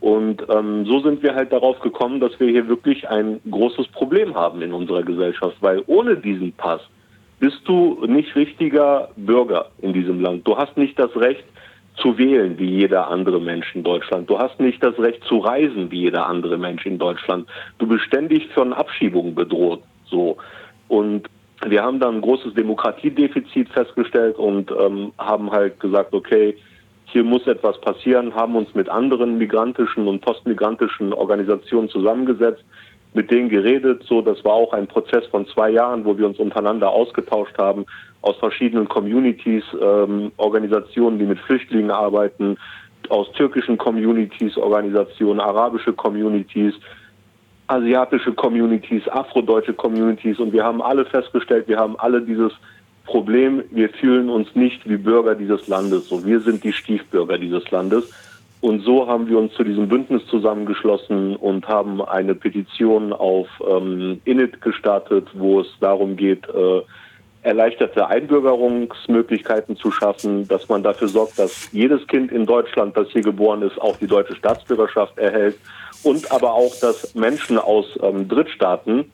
Und 0.00 0.44
ähm, 0.54 0.84
so 0.86 1.00
sind 1.00 1.22
wir 1.22 1.34
halt 1.34 1.52
darauf 1.52 1.80
gekommen, 1.80 2.20
dass 2.20 2.38
wir 2.38 2.48
hier 2.48 2.68
wirklich 2.68 3.08
ein 3.08 3.40
großes 3.50 3.88
Problem 3.88 4.34
haben 4.34 4.60
in 4.62 4.72
unserer 4.72 5.02
Gesellschaft, 5.02 5.56
weil 5.60 5.82
ohne 5.86 6.16
diesen 6.16 6.52
Pass 6.52 6.80
bist 7.40 7.60
du 7.64 8.04
nicht 8.06 8.34
richtiger 8.36 9.08
Bürger 9.16 9.70
in 9.80 9.92
diesem 9.92 10.20
Land. 10.20 10.46
Du 10.46 10.56
hast 10.56 10.76
nicht 10.76 10.98
das 10.98 11.14
Recht 11.16 11.44
zu 11.96 12.18
wählen 12.18 12.58
wie 12.58 12.70
jeder 12.70 13.08
andere 13.08 13.40
Mensch 13.40 13.74
in 13.74 13.82
Deutschland. 13.82 14.28
Du 14.28 14.38
hast 14.38 14.58
nicht 14.60 14.82
das 14.82 14.98
Recht 14.98 15.22
zu 15.24 15.38
reisen 15.38 15.90
wie 15.90 16.00
jeder 16.00 16.26
andere 16.26 16.58
Mensch 16.58 16.84
in 16.86 16.98
Deutschland. 16.98 17.48
Du 17.78 17.86
bist 17.86 18.04
ständig 18.04 18.48
von 18.48 18.72
Abschiebungen 18.72 19.34
bedroht. 19.34 19.82
So. 20.06 20.36
Und 20.88 21.28
wir 21.66 21.82
haben 21.82 22.00
dann 22.00 22.16
ein 22.16 22.20
großes 22.20 22.54
Demokratiedefizit 22.54 23.68
festgestellt 23.70 24.36
und 24.36 24.70
ähm, 24.70 25.12
haben 25.18 25.50
halt 25.50 25.80
gesagt, 25.80 26.12
okay, 26.12 26.56
hier 27.06 27.24
muss 27.24 27.46
etwas 27.46 27.80
passieren, 27.80 28.34
haben 28.34 28.56
uns 28.56 28.74
mit 28.74 28.88
anderen 28.88 29.38
migrantischen 29.38 30.08
und 30.08 30.20
postmigrantischen 30.20 31.12
Organisationen 31.12 31.88
zusammengesetzt, 31.88 32.64
mit 33.12 33.30
denen 33.30 33.48
geredet. 33.48 34.02
So, 34.08 34.20
das 34.20 34.44
war 34.44 34.52
auch 34.52 34.72
ein 34.72 34.88
Prozess 34.88 35.24
von 35.26 35.46
zwei 35.46 35.70
Jahren, 35.70 36.04
wo 36.04 36.18
wir 36.18 36.26
uns 36.26 36.38
untereinander 36.38 36.90
ausgetauscht 36.90 37.56
haben 37.58 37.86
aus 38.22 38.36
verschiedenen 38.38 38.88
Communities, 38.88 39.64
ähm, 39.80 40.32
Organisationen, 40.38 41.18
die 41.18 41.26
mit 41.26 41.38
Flüchtlingen 41.40 41.90
arbeiten, 41.90 42.56
aus 43.10 43.30
türkischen 43.32 43.76
Communities, 43.78 44.56
Organisationen, 44.56 45.40
arabische 45.40 45.92
Communities, 45.92 46.74
asiatische 47.66 48.32
Communities, 48.32 49.08
afrodeutsche 49.08 49.72
Communities 49.72 50.38
und 50.38 50.52
wir 50.52 50.64
haben 50.64 50.82
alle 50.82 51.04
festgestellt, 51.04 51.68
wir 51.68 51.78
haben 51.78 51.98
alle 51.98 52.20
dieses 52.20 52.52
Problem, 53.04 53.62
wir 53.70 53.88
fühlen 53.90 54.30
uns 54.30 54.54
nicht 54.54 54.88
wie 54.88 54.96
Bürger 54.96 55.34
dieses 55.34 55.68
Landes. 55.68 56.08
So, 56.08 56.24
wir 56.24 56.40
sind 56.40 56.64
die 56.64 56.72
Stiefbürger 56.72 57.38
dieses 57.38 57.70
Landes. 57.70 58.10
Und 58.60 58.80
so 58.80 59.06
haben 59.06 59.28
wir 59.28 59.38
uns 59.38 59.52
zu 59.52 59.62
diesem 59.62 59.88
Bündnis 59.88 60.26
zusammengeschlossen 60.26 61.36
und 61.36 61.68
haben 61.68 62.00
eine 62.00 62.34
Petition 62.34 63.12
auf 63.12 63.46
ähm, 63.68 64.22
Init 64.24 64.62
gestartet, 64.62 65.28
wo 65.34 65.60
es 65.60 65.66
darum 65.80 66.16
geht, 66.16 66.48
äh, 66.48 66.80
erleichterte 67.42 68.06
Einbürgerungsmöglichkeiten 68.06 69.76
zu 69.76 69.90
schaffen, 69.90 70.48
dass 70.48 70.66
man 70.70 70.82
dafür 70.82 71.08
sorgt, 71.08 71.38
dass 71.38 71.70
jedes 71.72 72.06
Kind 72.06 72.32
in 72.32 72.46
Deutschland, 72.46 72.96
das 72.96 73.10
hier 73.10 73.20
geboren 73.20 73.60
ist, 73.60 73.78
auch 73.78 73.98
die 73.98 74.06
deutsche 74.06 74.34
Staatsbürgerschaft 74.34 75.18
erhält 75.18 75.56
und 76.04 76.30
aber 76.30 76.54
auch, 76.54 76.74
dass 76.80 77.14
Menschen 77.14 77.58
aus 77.58 77.86
ähm, 78.02 78.28
Drittstaaten 78.28 79.10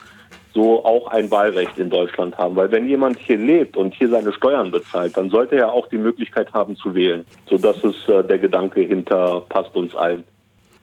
so 0.53 0.83
auch 0.83 1.07
ein 1.07 1.31
Wahlrecht 1.31 1.77
in 1.77 1.89
Deutschland 1.89 2.37
haben. 2.37 2.55
Weil 2.55 2.71
wenn 2.71 2.87
jemand 2.87 3.17
hier 3.19 3.37
lebt 3.37 3.77
und 3.77 3.93
hier 3.93 4.09
seine 4.09 4.33
Steuern 4.33 4.71
bezahlt, 4.71 5.15
dann 5.15 5.29
sollte 5.29 5.55
er 5.55 5.71
auch 5.71 5.87
die 5.87 5.97
Möglichkeit 5.97 6.51
haben 6.53 6.75
zu 6.75 6.93
wählen. 6.93 7.25
So 7.49 7.57
das 7.57 7.77
ist 7.77 8.07
äh, 8.09 8.23
der 8.23 8.37
Gedanke 8.37 8.81
hinter 8.81 9.41
Passt 9.49 9.75
uns 9.75 9.95
allen. 9.95 10.23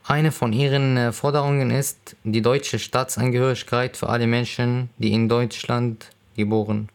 Eine 0.07 0.33
von 0.33 0.55
ihren 0.55 0.97
äh, 0.97 1.12
Forderungen 1.12 1.71
ist 1.71 2.17
die 2.25 2.41
deutsche 2.41 2.79
Staatsangehörigkeit 2.79 3.97
für 3.97 4.09
alle 4.09 4.27
Menschen, 4.27 4.88
die 4.97 5.12
in 5.12 5.29
Deutschland 5.29 6.11
geboren. 6.35 6.88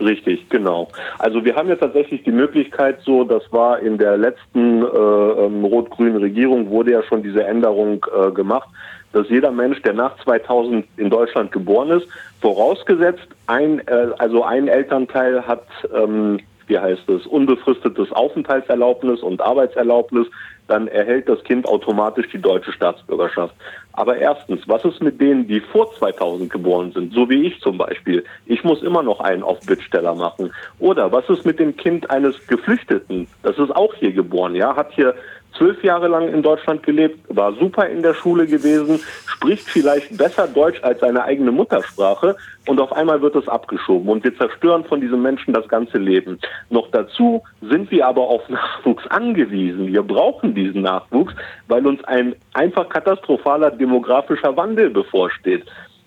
Richtig, 0.00 0.48
genau. 0.48 0.88
Also 1.18 1.44
wir 1.44 1.54
haben 1.54 1.68
ja 1.68 1.76
tatsächlich 1.76 2.24
die 2.24 2.32
Möglichkeit, 2.32 3.00
so 3.02 3.22
das 3.22 3.42
war 3.52 3.78
in 3.78 3.96
der 3.96 4.16
letzten 4.16 4.82
äh, 4.82 4.86
ähm, 4.86 5.64
rot-grünen 5.64 6.16
Regierung 6.16 6.68
wurde 6.68 6.92
ja 6.92 7.02
schon 7.04 7.22
diese 7.22 7.44
Änderung 7.44 8.04
äh, 8.12 8.32
gemacht, 8.32 8.68
dass 9.12 9.28
jeder 9.28 9.52
Mensch, 9.52 9.80
der 9.82 9.92
nach 9.92 10.16
2000 10.24 10.84
in 10.96 11.10
Deutschland 11.10 11.52
geboren 11.52 11.90
ist, 11.90 12.08
vorausgesetzt 12.40 13.28
ein 13.46 13.86
äh, 13.86 14.08
also 14.18 14.42
ein 14.42 14.66
Elternteil 14.66 15.46
hat 15.46 15.66
ähm, 15.94 16.40
wie 16.66 16.78
heißt 16.78 17.08
es, 17.08 17.26
unbefristetes 17.26 18.10
Aufenthaltserlaubnis 18.12 19.20
und 19.20 19.40
Arbeitserlaubnis, 19.40 20.26
dann 20.66 20.88
erhält 20.88 21.28
das 21.28 21.42
Kind 21.44 21.66
automatisch 21.66 22.28
die 22.32 22.40
deutsche 22.40 22.72
Staatsbürgerschaft. 22.72 23.54
Aber 23.92 24.16
erstens, 24.16 24.66
was 24.66 24.84
ist 24.84 25.02
mit 25.02 25.20
denen, 25.20 25.46
die 25.46 25.60
vor 25.60 25.94
2000 25.94 26.50
geboren 26.50 26.90
sind, 26.92 27.12
so 27.12 27.28
wie 27.30 27.46
ich 27.46 27.60
zum 27.60 27.78
Beispiel? 27.78 28.24
Ich 28.46 28.64
muss 28.64 28.82
immer 28.82 29.02
noch 29.02 29.20
einen 29.20 29.42
auf 29.42 29.60
Bittsteller 29.60 30.14
machen. 30.14 30.52
Oder 30.80 31.12
was 31.12 31.28
ist 31.28 31.44
mit 31.44 31.60
dem 31.60 31.76
Kind 31.76 32.10
eines 32.10 32.44
Geflüchteten? 32.46 33.28
Das 33.42 33.56
ist 33.58 33.74
auch 33.74 33.94
hier 33.94 34.12
geboren, 34.12 34.56
ja, 34.56 34.74
hat 34.74 34.92
hier 34.94 35.14
zwölf 35.56 35.82
Jahre 35.82 36.08
lang 36.08 36.28
in 36.28 36.42
Deutschland 36.42 36.82
gelebt, 36.82 37.18
war 37.28 37.52
super 37.54 37.86
in 37.86 38.02
der 38.02 38.14
Schule 38.14 38.46
gewesen, 38.46 39.00
spricht 39.26 39.68
vielleicht 39.68 40.16
besser 40.16 40.48
Deutsch 40.48 40.82
als 40.82 41.00
seine 41.00 41.24
eigene 41.24 41.52
Muttersprache 41.52 42.36
und 42.66 42.80
auf 42.80 42.92
einmal 42.92 43.20
wird 43.22 43.36
es 43.36 43.48
abgeschoben 43.48 44.08
und 44.08 44.24
wir 44.24 44.36
zerstören 44.36 44.84
von 44.84 45.00
diesem 45.00 45.22
Menschen 45.22 45.52
das 45.52 45.68
ganze 45.68 45.98
Leben. 45.98 46.38
Noch 46.70 46.88
dazu 46.90 47.42
sind 47.60 47.90
wir 47.90 48.06
aber 48.06 48.22
auf 48.22 48.48
Nachwuchs 48.48 49.06
angewiesen. 49.08 49.88
Wir 49.88 50.02
brauchen 50.02 50.54
diesen 50.54 50.82
Nachwuchs, 50.82 51.34
weil 51.68 51.86
uns 51.86 52.02
ein 52.04 52.34
einfach 52.54 52.88
katastrophaler 52.88 53.70
demografischer 53.70 54.56
Wandel 54.56 54.90
bevorsteht. 54.90 55.64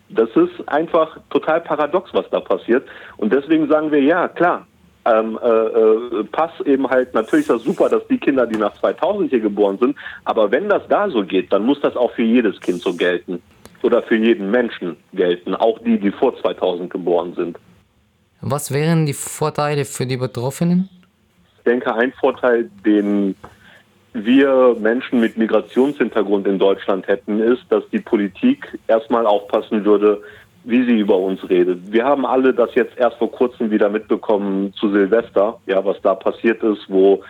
Das 0.10 0.30
ist 0.36 0.68
einfach 0.68 1.18
total 1.30 1.62
paradox, 1.62 2.14
was 2.14 2.30
da 2.30 2.40
passiert. 2.40 2.88
Und 3.18 3.34
deswegen 3.34 3.68
sagen 3.68 3.92
wir, 3.92 4.02
ja, 4.02 4.30
klar, 4.30 4.66
ähm, 5.08 5.40
äh, 5.42 5.48
äh, 5.48 6.24
Pass 6.32 6.52
eben 6.66 6.88
halt, 6.90 7.14
natürlich 7.14 7.48
ist 7.48 7.52
das 7.52 7.64
super, 7.64 7.90
dass 7.90 8.06
die 8.08 8.18
Kinder, 8.18 8.46
die 8.46 8.58
nach 8.58 8.74
2000 8.80 9.30
hier 9.30 9.40
geboren 9.40 9.78
sind, 9.80 9.96
aber 10.26 10.52
wenn 10.52 10.70
das 10.70 10.84
da 10.90 11.10
so 11.10 11.24
geht, 11.24 11.52
dann 11.52 11.66
muss 11.66 11.80
das 11.82 11.96
auch 11.96 12.12
für 12.12 12.24
jedes 12.24 12.60
Kind 12.60 12.82
so 12.82 12.94
gelten. 12.94 13.42
Oder 13.84 14.02
für 14.02 14.16
jeden 14.16 14.50
Menschen 14.50 14.98
gelten, 15.14 15.54
auch 15.56 15.80
die, 15.80 16.00
die 16.00 16.12
vor 16.12 16.36
2000 16.38 16.90
geboren 16.90 17.34
sind. 17.36 17.58
Was 18.42 18.74
wären 18.74 19.06
die 19.06 19.14
Vorteile 19.14 19.86
für 19.86 20.06
die 20.06 20.18
Betroffenen? 20.18 20.90
Ich 21.58 21.64
denke, 21.64 21.94
ein 21.94 22.12
Vorteil, 22.14 22.70
den 22.86 23.36
wir 24.14 24.76
Menschen 24.80 25.20
mit 25.20 25.38
Migrationshintergrund 25.38 26.48
in 26.48 26.58
Deutschland 26.58 27.08
hätten, 27.08 27.40
ist, 27.40 27.64
dass 27.70 27.84
die 27.92 28.00
Politik 28.00 28.80
erstmal 28.88 29.28
aufpassen 29.28 29.86
würde, 29.86 30.22
wie 30.68 30.84
sie 30.84 31.00
über 31.00 31.18
uns 31.18 31.40
redet. 31.50 31.80
Wir 31.90 32.04
haben 32.04 32.26
alle 32.26 32.54
das 32.54 32.76
jetzt 32.76 32.98
erst 32.98 33.18
vor 33.18 33.32
kurzem 33.32 33.72
wieder 33.72 33.88
mitbekommen 33.88 34.74
zu 34.74 34.90
Silvester, 34.92 35.60
ja, 35.66 35.84
was 35.86 35.96
da 36.02 36.14
passiert 36.14 36.62
ist, 36.62 36.84
wo 36.90 37.24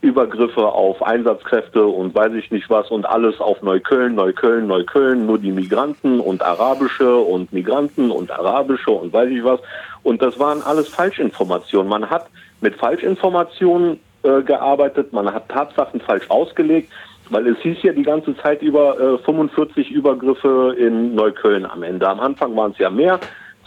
Übergriffe 0.00 0.66
auf 0.66 1.00
Einsatzkräfte 1.00 1.86
und 1.86 2.12
weiß 2.14 2.32
ich 2.32 2.50
nicht 2.50 2.68
was 2.68 2.90
und 2.90 3.06
alles 3.06 3.38
auf 3.38 3.62
Neukölln, 3.62 4.16
Neukölln, 4.16 4.66
Neukölln, 4.66 5.24
nur 5.24 5.38
die 5.38 5.52
Migranten 5.52 6.18
und 6.18 6.42
arabische 6.42 7.14
und 7.14 7.52
Migranten 7.52 8.10
und 8.10 8.32
arabische 8.32 8.90
und 8.90 9.12
weiß 9.12 9.30
ich 9.30 9.44
was. 9.44 9.60
Und 10.02 10.20
das 10.20 10.36
waren 10.40 10.60
alles 10.62 10.88
Falschinformationen. 10.88 11.88
Man 11.88 12.10
hat 12.10 12.26
mit 12.60 12.74
Falschinformationen 12.74 14.00
äh, 14.24 14.42
gearbeitet, 14.42 15.12
man 15.12 15.32
hat 15.32 15.48
Tatsachen 15.48 16.00
falsch 16.00 16.28
ausgelegt. 16.28 16.90
Weil 17.30 17.46
es 17.46 17.58
hieß 17.60 17.78
ja 17.82 17.92
die 17.92 18.02
ganze 18.02 18.36
Zeit 18.36 18.60
über 18.60 18.98
äh, 18.98 19.18
45 19.18 19.90
Übergriffe 19.90 20.74
in 20.78 21.14
Neukölln 21.14 21.64
am 21.64 21.82
Ende. 21.82 22.08
Am 22.08 22.20
Anfang 22.20 22.54
waren 22.56 22.72
es 22.72 22.78
ja 22.78 22.90
mehr. 22.90 23.18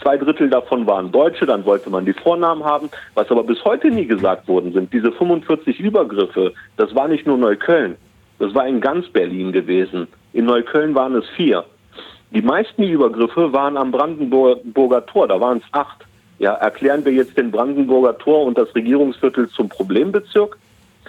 Zwei 0.02 0.18
Drittel 0.18 0.50
davon 0.50 0.86
waren 0.86 1.10
Deutsche, 1.10 1.46
dann 1.46 1.64
wollte 1.64 1.88
man 1.88 2.04
die 2.04 2.12
Vornamen 2.12 2.64
haben. 2.64 2.90
Was 3.14 3.30
aber 3.30 3.44
bis 3.44 3.64
heute 3.64 3.90
nie 3.90 4.06
gesagt 4.06 4.46
worden 4.48 4.72
sind, 4.72 4.92
diese 4.92 5.12
45 5.12 5.80
Übergriffe, 5.80 6.52
das 6.76 6.94
war 6.94 7.08
nicht 7.08 7.26
nur 7.26 7.38
Neukölln. 7.38 7.96
Das 8.38 8.54
war 8.54 8.66
in 8.66 8.80
ganz 8.80 9.08
Berlin 9.08 9.52
gewesen. 9.52 10.08
In 10.32 10.44
Neukölln 10.44 10.94
waren 10.94 11.14
es 11.14 11.26
vier. 11.36 11.64
Die 12.32 12.42
meisten 12.42 12.82
Übergriffe 12.82 13.52
waren 13.52 13.76
am 13.76 13.92
Brandenburger 13.92 15.06
Tor, 15.06 15.28
da 15.28 15.40
waren 15.40 15.58
es 15.58 15.64
acht. 15.72 16.04
Ja, 16.40 16.52
erklären 16.54 17.04
wir 17.04 17.12
jetzt 17.12 17.38
den 17.38 17.52
Brandenburger 17.52 18.18
Tor 18.18 18.44
und 18.44 18.58
das 18.58 18.74
Regierungsviertel 18.74 19.48
zum 19.48 19.68
Problembezirk? 19.68 20.58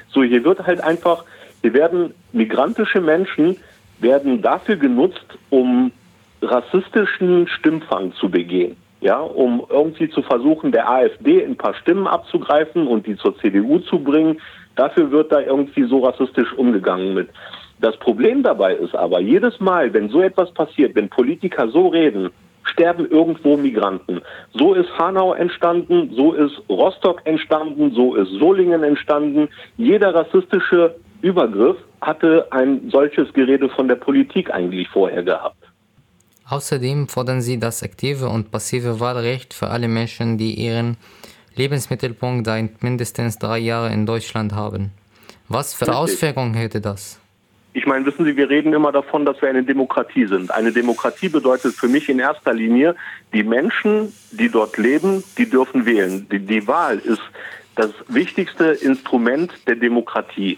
So, 0.10 0.24
hier 0.24 0.44
wird 0.44 0.66
halt 0.66 0.82
einfach 0.82 1.26
Sie 1.66 1.74
werden, 1.74 2.14
migrantische 2.32 3.02
Menschen 3.02 3.58
werden 4.00 4.44
dafür 4.44 4.76
genutzt, 4.76 5.26
um 5.50 5.92
rassistischen 6.44 7.48
Stimmfang 7.48 8.14
zu 8.14 8.30
begehen. 8.30 8.78
Ja, 9.02 9.20
um 9.20 9.66
irgendwie 9.68 10.08
zu 10.12 10.22
versuchen, 10.22 10.72
der 10.72 10.88
AfD 10.88 11.44
ein 11.44 11.56
paar 11.56 11.74
Stimmen 11.74 12.06
abzugreifen 12.06 12.86
und 12.86 13.08
die 13.08 13.16
zur 13.16 13.36
CDU 13.40 13.80
zu 13.80 13.98
bringen. 13.98 14.40
Dafür 14.76 15.10
wird 15.10 15.32
da 15.32 15.40
irgendwie 15.40 15.86
so 15.86 16.06
rassistisch 16.06 16.54
umgegangen 16.54 17.16
mit. 17.16 17.30
Das 17.80 17.98
Problem 17.98 18.44
dabei 18.44 18.76
ist 18.76 18.96
aber, 18.96 19.20
jedes 19.20 19.60
Mal, 19.60 19.92
wenn 19.92 20.10
so 20.10 20.22
etwas 20.22 20.52
passiert, 20.52 20.96
wenn 20.96 21.10
Politiker 21.10 21.68
so 21.70 21.88
reden, 21.88 22.30
sterben 22.64 23.10
irgendwo 23.10 23.58
Migranten. 23.58 24.22
So 24.54 24.76
ist 24.76 24.90
Hanau 25.00 25.34
entstanden, 25.34 26.12
so 26.14 26.34
ist 26.34 26.62
Rostock 26.70 27.22
entstanden, 27.26 27.92
so 27.96 28.14
ist 28.14 28.30
Solingen 28.34 28.84
entstanden. 28.84 29.50
Jeder 29.78 30.14
rassistische 30.14 30.96
Übergriff 31.26 31.78
hatte 32.02 32.46
ein 32.52 32.90
solches 32.92 33.34
Gerede 33.34 33.68
von 33.70 33.88
der 33.88 33.96
Politik 33.96 34.52
eigentlich 34.52 34.88
vorher 34.90 35.24
gehabt. 35.24 35.58
Außerdem 36.48 37.08
fordern 37.08 37.42
sie 37.42 37.60
das 37.60 37.82
aktive 37.82 38.30
und 38.30 38.52
passive 38.52 39.00
Wahlrecht 39.00 39.56
für 39.56 39.70
alle 39.70 39.88
Menschen, 39.88 40.38
die 40.38 40.54
ihren 40.54 40.98
Lebensmittelpunkt 41.56 42.46
seit 42.46 42.84
mindestens 42.84 43.40
drei 43.40 43.58
Jahren 43.58 43.92
in 43.92 44.06
Deutschland 44.06 44.54
haben. 44.54 44.92
Was 45.50 45.74
für 45.74 45.88
Richtig. 45.88 45.98
Auswirkungen 45.98 46.54
hätte 46.54 46.80
das? 46.80 47.20
Ich 47.74 47.88
meine, 47.88 48.06
wissen 48.06 48.24
Sie, 48.24 48.38
wir 48.38 48.48
reden 48.48 48.74
immer 48.74 48.92
davon, 48.92 49.26
dass 49.26 49.42
wir 49.42 49.50
eine 49.50 49.64
Demokratie 49.64 50.28
sind. 50.28 50.52
Eine 50.52 50.72
Demokratie 50.72 51.30
bedeutet 51.30 51.74
für 51.74 51.88
mich 51.88 52.08
in 52.08 52.20
erster 52.20 52.54
Linie, 52.54 52.96
die 53.34 53.44
Menschen, 53.44 54.14
die 54.32 54.50
dort 54.50 54.78
leben, 54.78 55.24
die 55.40 55.50
dürfen 55.50 55.88
wählen. 55.88 56.28
Die, 56.32 56.40
die 56.40 56.68
Wahl 56.68 57.00
ist 57.00 57.22
das 57.76 57.92
wichtigste 58.08 58.66
Instrument 58.66 59.52
der 59.68 59.76
Demokratie. 59.76 60.58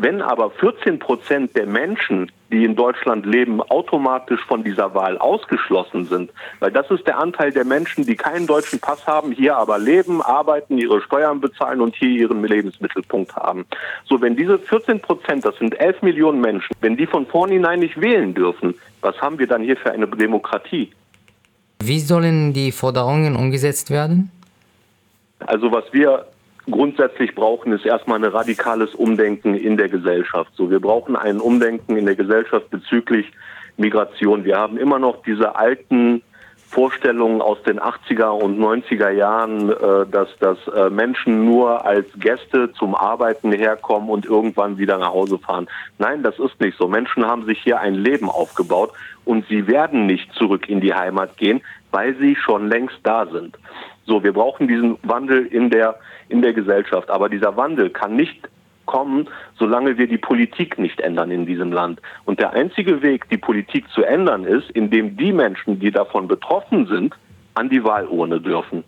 Wenn 0.00 0.22
aber 0.22 0.52
14 0.52 1.00
Prozent 1.00 1.56
der 1.56 1.66
Menschen, 1.66 2.30
die 2.52 2.62
in 2.62 2.76
Deutschland 2.76 3.26
leben, 3.26 3.60
automatisch 3.60 4.40
von 4.46 4.62
dieser 4.62 4.94
Wahl 4.94 5.18
ausgeschlossen 5.18 6.04
sind, 6.04 6.30
weil 6.60 6.70
das 6.70 6.88
ist 6.92 7.04
der 7.08 7.18
Anteil 7.18 7.50
der 7.50 7.64
Menschen, 7.64 8.06
die 8.06 8.14
keinen 8.14 8.46
deutschen 8.46 8.78
Pass 8.78 9.04
haben, 9.08 9.32
hier 9.32 9.56
aber 9.56 9.76
leben, 9.80 10.22
arbeiten, 10.22 10.78
ihre 10.78 11.02
Steuern 11.02 11.40
bezahlen 11.40 11.80
und 11.80 11.96
hier 11.96 12.10
ihren 12.10 12.44
Lebensmittelpunkt 12.44 13.34
haben. 13.34 13.66
So, 14.04 14.20
wenn 14.20 14.36
diese 14.36 14.60
14 14.60 15.00
Prozent, 15.00 15.44
das 15.44 15.56
sind 15.56 15.74
11 15.80 16.02
Millionen 16.02 16.40
Menschen, 16.40 16.76
wenn 16.80 16.96
die 16.96 17.06
von 17.06 17.26
vornherein 17.26 17.80
nicht 17.80 18.00
wählen 18.00 18.32
dürfen, 18.32 18.76
was 19.00 19.20
haben 19.20 19.40
wir 19.40 19.48
dann 19.48 19.64
hier 19.64 19.76
für 19.76 19.90
eine 19.90 20.06
Demokratie? 20.06 20.92
Wie 21.82 21.98
sollen 21.98 22.52
die 22.52 22.70
Forderungen 22.70 23.34
umgesetzt 23.34 23.90
werden? 23.90 24.30
Also 25.40 25.72
was 25.72 25.92
wir 25.92 26.24
grundsätzlich 26.70 27.34
brauchen, 27.34 27.72
ist 27.72 27.84
erstmal 27.84 28.18
ein 28.18 28.30
radikales 28.30 28.94
Umdenken 28.94 29.54
in 29.54 29.76
der 29.76 29.88
Gesellschaft. 29.88 30.52
So, 30.54 30.70
wir 30.70 30.80
brauchen 30.80 31.16
ein 31.16 31.40
Umdenken 31.40 31.96
in 31.96 32.06
der 32.06 32.16
Gesellschaft 32.16 32.70
bezüglich 32.70 33.26
Migration. 33.76 34.44
Wir 34.44 34.56
haben 34.58 34.76
immer 34.76 34.98
noch 34.98 35.22
diese 35.22 35.56
alten 35.56 36.22
Vorstellungen 36.70 37.40
aus 37.40 37.62
den 37.62 37.80
80er 37.80 38.28
und 38.28 38.58
90er 38.58 39.10
Jahren, 39.10 39.70
äh, 39.70 40.06
dass, 40.10 40.28
dass 40.38 40.58
äh, 40.68 40.90
Menschen 40.90 41.46
nur 41.46 41.86
als 41.86 42.06
Gäste 42.18 42.72
zum 42.74 42.94
Arbeiten 42.94 43.52
herkommen 43.52 44.10
und 44.10 44.26
irgendwann 44.26 44.76
wieder 44.76 44.98
nach 44.98 45.12
Hause 45.12 45.38
fahren. 45.38 45.66
Nein, 45.96 46.22
das 46.22 46.38
ist 46.38 46.60
nicht 46.60 46.76
so. 46.76 46.86
Menschen 46.86 47.24
haben 47.24 47.46
sich 47.46 47.58
hier 47.62 47.80
ein 47.80 47.94
Leben 47.94 48.28
aufgebaut 48.28 48.92
und 49.24 49.46
sie 49.48 49.66
werden 49.66 50.04
nicht 50.04 50.30
zurück 50.34 50.68
in 50.68 50.82
die 50.82 50.92
Heimat 50.92 51.38
gehen, 51.38 51.62
weil 51.90 52.14
sie 52.16 52.36
schon 52.36 52.68
längst 52.68 52.98
da 53.02 53.24
sind. 53.26 53.56
So, 54.08 54.24
wir 54.24 54.32
brauchen 54.32 54.68
diesen 54.68 54.96
Wandel 55.02 55.44
in 55.44 55.68
der 55.68 55.98
in 56.30 56.40
der 56.40 56.54
Gesellschaft. 56.54 57.10
Aber 57.10 57.28
dieser 57.28 57.58
Wandel 57.58 57.90
kann 57.90 58.16
nicht 58.16 58.48
kommen, 58.86 59.28
solange 59.58 59.98
wir 59.98 60.08
die 60.08 60.16
Politik 60.16 60.78
nicht 60.78 60.98
ändern 61.00 61.30
in 61.30 61.44
diesem 61.44 61.72
Land. 61.72 62.00
Und 62.24 62.40
der 62.40 62.54
einzige 62.54 63.02
Weg, 63.02 63.28
die 63.28 63.36
Politik 63.36 63.84
zu 63.90 64.02
ändern, 64.02 64.44
ist, 64.44 64.70
indem 64.70 65.18
die 65.18 65.30
Menschen, 65.30 65.78
die 65.78 65.90
davon 65.90 66.26
betroffen 66.26 66.86
sind, 66.86 67.14
an 67.52 67.68
die 67.68 67.84
Wahlurne 67.84 68.40
dürfen. 68.40 68.82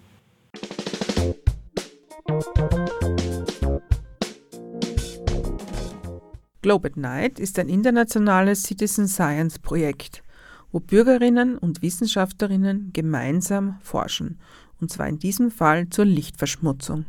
Globe 6.63 6.89
at 6.89 6.97
Night 6.97 7.39
ist 7.39 7.59
ein 7.59 7.69
internationales 7.69 8.63
Citizen 8.63 9.07
Science 9.07 9.59
Projekt, 9.59 10.23
wo 10.73 10.81
Bürgerinnen 10.81 11.59
und 11.59 11.83
Wissenschaftlerinnen 11.83 12.93
gemeinsam 12.95 13.77
forschen, 13.83 14.39
und 14.81 14.91
zwar 14.91 15.09
in 15.09 15.19
diesem 15.19 15.51
Fall 15.51 15.89
zur 15.89 16.05
Lichtverschmutzung. 16.05 17.07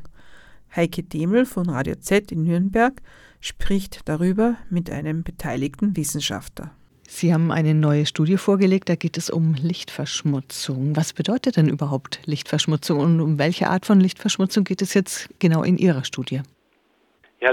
Heike 0.75 1.03
Demel 1.03 1.45
von 1.45 1.69
Radio 1.69 1.95
Z 1.95 2.31
in 2.31 2.43
Nürnberg 2.43 3.01
spricht 3.41 4.07
darüber 4.07 4.55
mit 4.69 4.89
einem 4.89 5.23
beteiligten 5.23 5.97
Wissenschaftler. 5.97 6.71
Sie 7.07 7.34
haben 7.34 7.51
eine 7.51 7.73
neue 7.73 8.05
Studie 8.05 8.38
vorgelegt, 8.38 8.88
da 8.88 8.95
geht 8.95 9.17
es 9.17 9.29
um 9.29 9.53
Lichtverschmutzung. 9.53 10.95
Was 10.95 11.12
bedeutet 11.12 11.57
denn 11.57 11.67
überhaupt 11.67 12.21
Lichtverschmutzung 12.25 12.99
und 12.99 13.19
um 13.19 13.38
welche 13.38 13.69
Art 13.69 13.86
von 13.86 13.99
Lichtverschmutzung 13.99 14.63
geht 14.63 14.81
es 14.81 14.93
jetzt 14.93 15.27
genau 15.39 15.63
in 15.63 15.77
Ihrer 15.77 16.05
Studie? 16.05 16.41
Ja, 17.41 17.51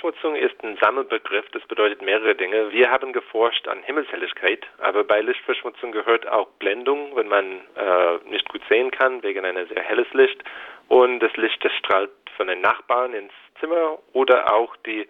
Lichtverschmutzung 0.00 0.34
ist 0.34 0.64
ein 0.64 0.78
Sammelbegriff, 0.80 1.44
das 1.52 1.62
bedeutet 1.66 2.00
mehrere 2.00 2.34
Dinge. 2.34 2.72
Wir 2.72 2.90
haben 2.90 3.12
geforscht 3.12 3.68
an 3.68 3.82
Himmelshelligkeit, 3.82 4.66
aber 4.78 5.04
bei 5.04 5.20
Lichtverschmutzung 5.20 5.92
gehört 5.92 6.26
auch 6.26 6.48
Blendung, 6.58 7.14
wenn 7.16 7.28
man 7.28 7.60
äh, 7.76 8.30
nicht 8.30 8.48
gut 8.48 8.62
sehen 8.70 8.90
kann 8.90 9.22
wegen 9.22 9.44
einer 9.44 9.66
sehr 9.66 9.82
helles 9.82 10.10
Licht 10.14 10.42
und 10.88 11.20
das 11.20 11.36
Licht, 11.36 11.62
das 11.62 11.72
strahlt 11.74 12.10
von 12.34 12.46
den 12.46 12.62
Nachbarn 12.62 13.12
ins 13.12 13.32
Zimmer 13.60 13.98
oder 14.14 14.54
auch 14.54 14.74
die 14.86 15.06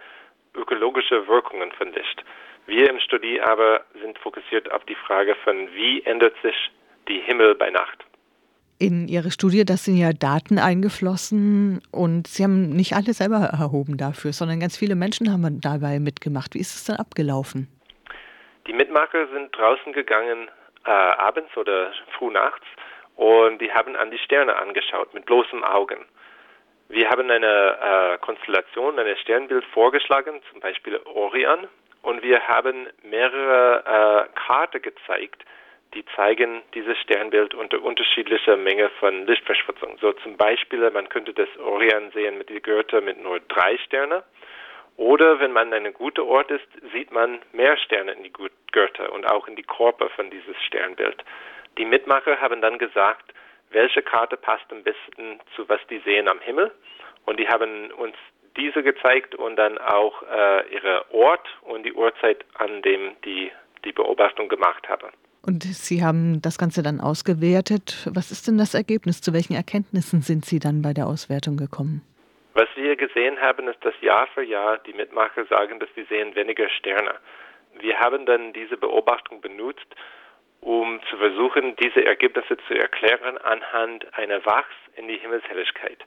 ökologische 0.57 1.29
Wirkungen 1.29 1.71
von 1.71 1.93
Licht. 1.93 2.25
Wir 2.67 2.91
im 2.91 2.99
Studie 2.99 3.41
aber 3.41 3.85
sind 4.03 4.19
fokussiert 4.19 4.73
auf 4.73 4.85
die 4.87 4.97
Frage 4.97 5.37
von, 5.45 5.73
wie 5.73 6.03
ändert 6.03 6.35
sich 6.43 6.57
die 7.07 7.21
Himmel 7.21 7.55
bei 7.55 7.71
Nacht. 7.71 8.05
In 8.83 9.09
Ihre 9.09 9.31
Studie, 9.31 9.67
das 9.67 9.85
sind 9.85 9.99
ja 9.99 10.15
Daten 10.15 10.59
eingeflossen 10.59 11.83
und 11.93 12.27
Sie 12.27 12.43
haben 12.43 12.71
nicht 12.71 12.95
alle 12.95 13.13
selber 13.13 13.51
erhoben 13.53 13.99
dafür, 13.99 14.33
sondern 14.33 14.59
ganz 14.59 14.79
viele 14.79 14.95
Menschen 14.95 15.31
haben 15.31 15.61
dabei 15.61 16.01
mitgemacht. 16.01 16.55
Wie 16.55 16.61
ist 16.61 16.75
es 16.75 16.85
dann 16.85 16.97
abgelaufen? 16.97 17.69
Die 18.67 18.73
Mitmacher 18.73 19.29
sind 19.35 19.55
draußen 19.55 19.93
gegangen 19.93 20.49
äh, 20.87 20.91
abends 20.91 21.55
oder 21.59 21.93
früh 22.17 22.33
nachts 22.33 22.65
und 23.17 23.61
die 23.61 23.71
haben 23.71 23.97
an 23.97 24.11
die 24.11 24.19
Sterne 24.19 24.57
angeschaut 24.57 25.13
mit 25.13 25.27
bloßem 25.27 25.63
Augen. 25.63 26.07
Wir 26.89 27.11
haben 27.11 27.31
eine 27.31 27.77
äh, 28.17 28.19
Konstellation, 28.19 28.99
ein 28.99 29.17
Sternbild 29.19 29.65
vorgeschlagen, 29.75 30.41
zum 30.51 30.61
Beispiel 30.61 30.99
Orion, 31.05 31.69
und 32.01 32.23
wir 32.23 32.41
haben 32.49 32.89
mehrere 33.03 33.85
äh, 33.85 34.41
Karten 34.41 34.81
gezeigt, 34.81 35.45
die 35.95 36.05
zeigen 36.15 36.63
dieses 36.75 36.97
Sternbild 36.99 37.55
unter 37.55 37.83
unterschiedlicher 37.83 38.57
Menge 38.57 38.91
von 39.01 39.27
Lichtverschmutzung. 39.27 39.99
So 40.01 40.13
zum 40.13 40.37
Beispiel, 40.37 40.89
man 40.91 41.09
könnte 41.09 41.33
das 41.33 41.49
Orion 41.59 42.11
sehen 42.13 42.39
mit 42.39 42.49
die 42.49 42.63
Gürtel 42.63 43.01
mit 43.01 43.21
nur 43.23 43.41
drei 43.41 43.77
Sterne. 43.79 44.23
Oder 44.97 45.41
wenn 45.41 45.53
man 45.53 45.69
an 45.69 45.75
einem 45.75 45.95
guten 45.95 46.21
Ort 46.21 46.51
ist, 46.51 46.67
sieht 46.93 47.11
man 47.11 47.41
mehr 47.53 47.77
Sterne 47.79 48.13
in 48.13 48.23
die 48.23 48.33
Gürtel 48.73 49.07
und 49.09 49.27
auch 49.27 49.49
in 49.49 49.57
die 49.57 49.63
Körper 49.63 50.11
von 50.11 50.31
dieses 50.31 50.57
Sternbild. 50.67 51.25
Die 51.79 51.85
Mitmacher 51.85 52.41
haben 52.41 52.61
dann 52.61 52.79
gesagt, 52.79 53.33
welche 53.71 54.03
Karte 54.03 54.37
passt 54.37 54.71
am 54.71 54.83
besten 54.83 55.41
zu 55.57 55.69
was 55.69 55.81
die 55.89 55.99
sehen 56.01 56.29
am 56.29 56.41
Himmel. 56.41 56.71
Und 57.25 57.41
die 57.41 57.49
haben 57.49 57.91
uns 57.93 58.17
diese 58.57 58.83
gezeigt 58.83 59.35
und 59.35 59.57
dann 59.57 59.79
auch 59.79 60.23
äh, 60.23 60.75
ihre 60.75 61.11
Ort 61.13 61.49
und 61.63 61.85
die 61.85 61.93
Uhrzeit, 61.93 62.45
an 62.55 62.83
dem 62.83 63.17
die 63.25 63.51
die 63.85 63.93
Beobachtung 63.93 64.49
gemacht 64.49 64.89
haben. 64.89 65.11
Und 65.45 65.63
Sie 65.65 66.05
haben 66.05 66.43
das 66.43 66.59
Ganze 66.59 66.83
dann 66.83 67.01
ausgewertet. 67.01 68.09
Was 68.13 68.31
ist 68.31 68.47
denn 68.47 68.59
das 68.59 68.75
Ergebnis? 68.75 69.23
Zu 69.23 69.33
welchen 69.33 69.55
Erkenntnissen 69.55 70.21
sind 70.21 70.45
Sie 70.45 70.59
dann 70.59 70.83
bei 70.83 70.93
der 70.93 71.07
Auswertung 71.07 71.57
gekommen? 71.57 72.03
Was 72.55 72.69
wir 72.75 72.97
gesehen 72.97 73.41
haben, 73.41 73.69
ist, 73.69 73.83
dass 73.85 73.95
Jahr 74.01 74.27
für 74.35 74.43
Jahr 74.43 74.79
die 74.79 74.93
Mitmacher 74.93 75.45
sagen, 75.47 75.79
dass 75.79 75.89
sie 75.95 76.05
sehen 76.05 76.35
weniger 76.35 76.69
Sterne. 76.69 77.15
Wir 77.79 77.99
haben 77.99 78.27
dann 78.27 78.53
diese 78.53 78.77
Beobachtung 78.77 79.41
benutzt, 79.41 79.87
um 80.61 81.01
zu 81.09 81.17
versuchen, 81.17 81.77
diese 81.77 82.05
Ergebnisse 82.05 82.57
zu 82.67 82.75
erklären 82.75 83.39
anhand 83.39 84.13
einer 84.15 84.45
Wachs 84.45 84.75
in 84.97 85.09
die 85.09 85.17
Himmelshelligkeit. 85.17 86.05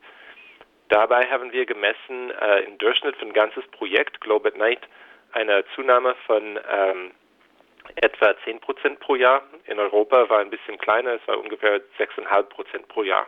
Dabei 0.90 1.26
haben 1.32 1.52
wir 1.52 1.66
gemessen 1.66 2.30
äh, 2.40 2.60
im 2.66 2.78
Durchschnitt 2.78 3.16
für 3.16 3.26
ein 3.26 3.34
ganzes 3.34 3.66
Projekt 3.72 4.22
Globe 4.22 4.50
at 4.50 4.58
Night 4.58 4.82
eine 5.32 5.64
Zunahme 5.74 6.14
von 6.28 6.60
ähm, 6.70 7.12
etwa 7.96 8.34
10 8.44 8.60
Prozent 8.60 9.00
pro 9.00 9.16
Jahr. 9.16 9.42
In 9.66 9.80
Europa 9.80 10.30
war 10.30 10.40
ein 10.40 10.50
bisschen 10.50 10.78
kleiner, 10.78 11.14
es 11.14 11.28
war 11.28 11.40
ungefähr 11.40 11.82
6,5 11.98 12.44
Prozent 12.44 12.88
pro 12.88 13.04
Jahr. 13.04 13.28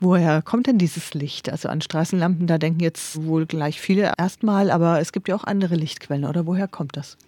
Woher 0.00 0.42
kommt 0.42 0.66
denn 0.66 0.78
dieses 0.78 1.14
Licht? 1.14 1.50
Also 1.50 1.68
an 1.68 1.80
Straßenlampen, 1.80 2.46
da 2.46 2.58
denken 2.58 2.80
jetzt 2.80 3.26
wohl 3.26 3.46
gleich 3.46 3.80
viele 3.80 4.12
erstmal, 4.18 4.70
aber 4.70 4.98
es 5.00 5.12
gibt 5.12 5.28
ja 5.28 5.34
auch 5.34 5.44
andere 5.44 5.74
Lichtquellen, 5.74 6.24
oder 6.24 6.46
woher 6.46 6.68
kommt 6.68 6.96
das? 6.96 7.18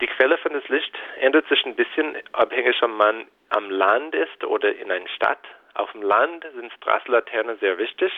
Die 0.00 0.06
Quelle 0.06 0.36
von 0.38 0.52
das 0.52 0.68
Licht 0.68 0.92
ändert 1.20 1.48
sich 1.48 1.64
ein 1.64 1.74
bisschen, 1.74 2.16
abhängig 2.32 2.76
ob 2.82 2.90
man 2.90 3.24
am 3.50 3.70
Land 3.70 4.14
ist 4.14 4.44
oder 4.44 4.74
in 4.74 4.90
einer 4.90 5.08
Stadt. 5.08 5.44
Auf 5.74 5.90
dem 5.92 6.02
Land 6.02 6.44
sind 6.54 6.72
Straßenlaternen 6.74 7.58
sehr 7.60 7.78
wichtig, 7.78 8.12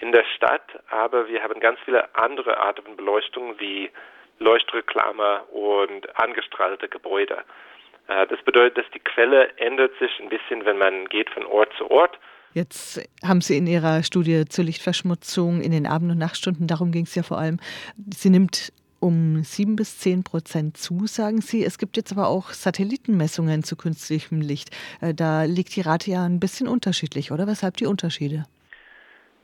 in 0.00 0.12
der 0.12 0.24
Stadt, 0.36 0.62
aber 0.90 1.28
wir 1.28 1.42
haben 1.42 1.60
ganz 1.60 1.78
viele 1.84 2.14
andere 2.14 2.58
Arten 2.58 2.82
von 2.82 2.96
Beleuchtung 2.96 3.58
wie 3.58 3.90
Leuchtreklame 4.38 5.42
und 5.52 6.18
angestrahlte 6.18 6.88
Gebäude. 6.88 7.44
Äh, 8.08 8.26
das 8.26 8.40
bedeutet, 8.42 8.78
dass 8.78 8.90
die 8.92 9.00
Quelle 9.00 9.56
ändert 9.58 9.92
sich 9.98 10.10
ein 10.20 10.28
bisschen, 10.28 10.64
wenn 10.64 10.78
man 10.78 11.06
geht 11.06 11.30
von 11.30 11.46
Ort 11.46 11.72
zu 11.76 11.90
Ort. 11.90 12.18
Jetzt 12.54 13.00
haben 13.26 13.40
Sie 13.40 13.56
in 13.56 13.66
Ihrer 13.66 14.02
Studie 14.02 14.46
zur 14.46 14.64
Lichtverschmutzung 14.64 15.60
in 15.60 15.70
den 15.70 15.86
Abend- 15.86 16.10
und 16.10 16.18
Nachtstunden, 16.18 16.66
darum 16.66 16.92
ging 16.92 17.04
es 17.04 17.14
ja 17.14 17.22
vor 17.22 17.38
allem, 17.38 17.58
sie 18.12 18.30
nimmt 18.30 18.72
um 19.00 19.44
sieben 19.44 19.76
bis 19.76 19.98
zehn 19.98 20.24
Prozent 20.24 20.76
zu, 20.76 21.06
sagen 21.06 21.40
Sie. 21.40 21.64
Es 21.64 21.78
gibt 21.78 21.96
jetzt 21.96 22.12
aber 22.12 22.26
auch 22.26 22.50
Satellitenmessungen 22.50 23.62
zu 23.62 23.76
künstlichem 23.76 24.40
Licht. 24.40 24.70
Äh, 25.00 25.14
da 25.14 25.44
liegt 25.44 25.76
die 25.76 25.82
Rate 25.82 26.10
ja 26.10 26.24
ein 26.24 26.40
bisschen 26.40 26.66
unterschiedlich, 26.66 27.30
oder? 27.30 27.46
Weshalb 27.46 27.76
die 27.76 27.86
Unterschiede? 27.86 28.44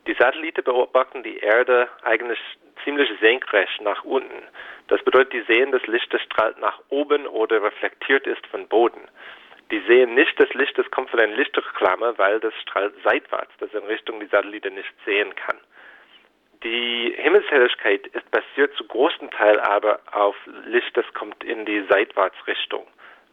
Die 0.07 0.15
Satelliten 0.19 0.65
beobachten 0.65 1.23
die 1.23 1.39
Erde 1.39 1.89
eigentlich 2.03 2.39
ziemlich 2.85 3.11
senkrecht 3.21 3.81
nach 3.81 4.05
unten. 4.05 4.43
Das 4.89 5.03
bedeutet, 5.03 5.33
die 5.33 5.53
sehen 5.53 5.73
das 5.73 5.87
Licht, 5.87 6.15
strahlt 6.21 6.59
nach 6.59 6.81
oben 6.91 7.27
oder 7.27 7.63
reflektiert 7.63 8.27
ist 8.27 8.47
von 8.49 8.69
Boden. 8.69 9.09
Die 9.71 9.81
sehen 9.81 10.15
nicht 10.15 10.39
das 10.39 10.53
Licht, 10.55 10.77
das 10.77 10.91
kommt 10.91 11.11
von 11.11 11.21
einer 11.21 11.35
Lichtreklame, 11.35 12.15
weil 12.19 12.39
das 12.41 12.55
strahlt 12.61 12.95
seitwärts, 13.03 13.53
das 13.59 13.73
in 13.73 13.85
Richtung 13.85 14.21
die 14.21 14.27
Satellite 14.27 14.71
nicht 14.71 14.93
sehen 15.05 15.35
kann. 15.35 15.59
Die 16.63 17.15
Himmelshelligkeit 17.17 18.07
ist 18.09 18.31
basiert 18.31 18.75
zu 18.77 18.85
großen 18.87 19.31
Teil 19.31 19.61
aber 19.61 20.01
auf 20.13 20.37
Licht, 20.67 20.97
das 20.97 21.05
kommt 21.15 21.43
in 21.45 21.65
die 21.67 21.85
Seitwärtsrichtung, 21.91 22.87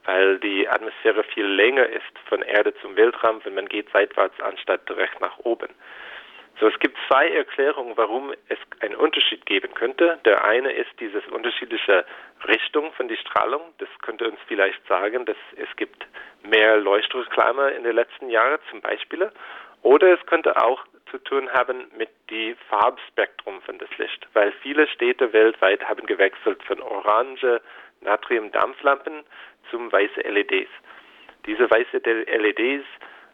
weil 0.06 0.40
die 0.40 0.68
Atmosphäre 0.68 1.24
viel 1.24 1.46
länger 1.46 1.86
ist 1.86 2.20
von 2.28 2.42
Erde 2.42 2.74
zum 2.82 2.96
Weltraum, 2.96 3.40
wenn 3.44 3.54
man 3.54 3.68
geht 3.70 3.90
seitwärts 3.92 4.40
anstatt 4.42 4.88
direkt 4.90 5.20
nach 5.22 5.38
oben. 5.40 5.70
So, 6.60 6.68
es 6.68 6.78
gibt 6.80 6.98
zwei 7.08 7.28
Erklärungen, 7.30 7.98
warum 7.98 8.34
es 8.48 8.60
einen 8.82 8.96
Unterschied 8.96 9.46
geben 9.46 9.74
könnte. 9.74 10.20
Der 10.26 10.44
eine 10.46 10.72
ist 10.72 10.92
diese 11.00 11.20
unterschiedliche 11.32 12.06
Richtung 12.48 12.92
von 12.94 13.08
der 13.08 13.16
Strahlung. 13.16 13.62
Das 13.80 13.90
könnte 14.04 14.30
uns 14.30 14.40
vielleicht 14.48 14.86
sagen, 14.88 15.26
dass 15.26 15.38
es 15.56 15.76
gibt 15.76 16.06
mehr 16.44 16.78
Leuchtreklame 16.78 17.72
in 17.72 17.84
den 17.84 17.96
letzten 17.96 18.30
Jahren 18.30 18.60
zum 18.70 18.82
Beispiel. 18.82 19.32
Oder 19.82 20.14
es 20.14 20.26
könnte 20.28 20.62
auch 20.62 20.86
zu 21.10 21.18
tun 21.20 21.50
haben 21.52 21.88
mit 21.98 22.10
dem 22.30 22.56
Farbspektrum 22.70 23.62
von 23.64 23.78
das 23.80 23.90
Licht, 23.98 24.28
weil 24.34 24.52
viele 24.62 24.88
Städte 24.88 25.34
weltweit 25.34 25.84
haben 25.88 26.06
gewechselt 26.06 26.64
von 26.64 26.82
orange 26.82 27.62
Natriumdampflampen 28.02 29.24
zum 29.70 29.92
weiße 29.92 30.22
LEDs. 30.22 30.70
Diese 31.46 31.70
weiße 31.70 31.98
LEDs 31.98 32.86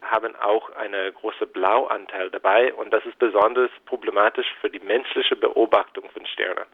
haben 0.07 0.35
auch 0.35 0.69
einen 0.75 1.13
großen 1.13 1.47
Blauanteil 1.49 2.29
dabei 2.29 2.73
und 2.73 2.91
das 2.91 3.05
ist 3.05 3.17
besonders 3.19 3.69
problematisch 3.85 4.47
für 4.61 4.69
die 4.69 4.79
menschliche 4.79 5.35
Beobachtung 5.35 6.09
von 6.11 6.25
Sternen. 6.25 6.65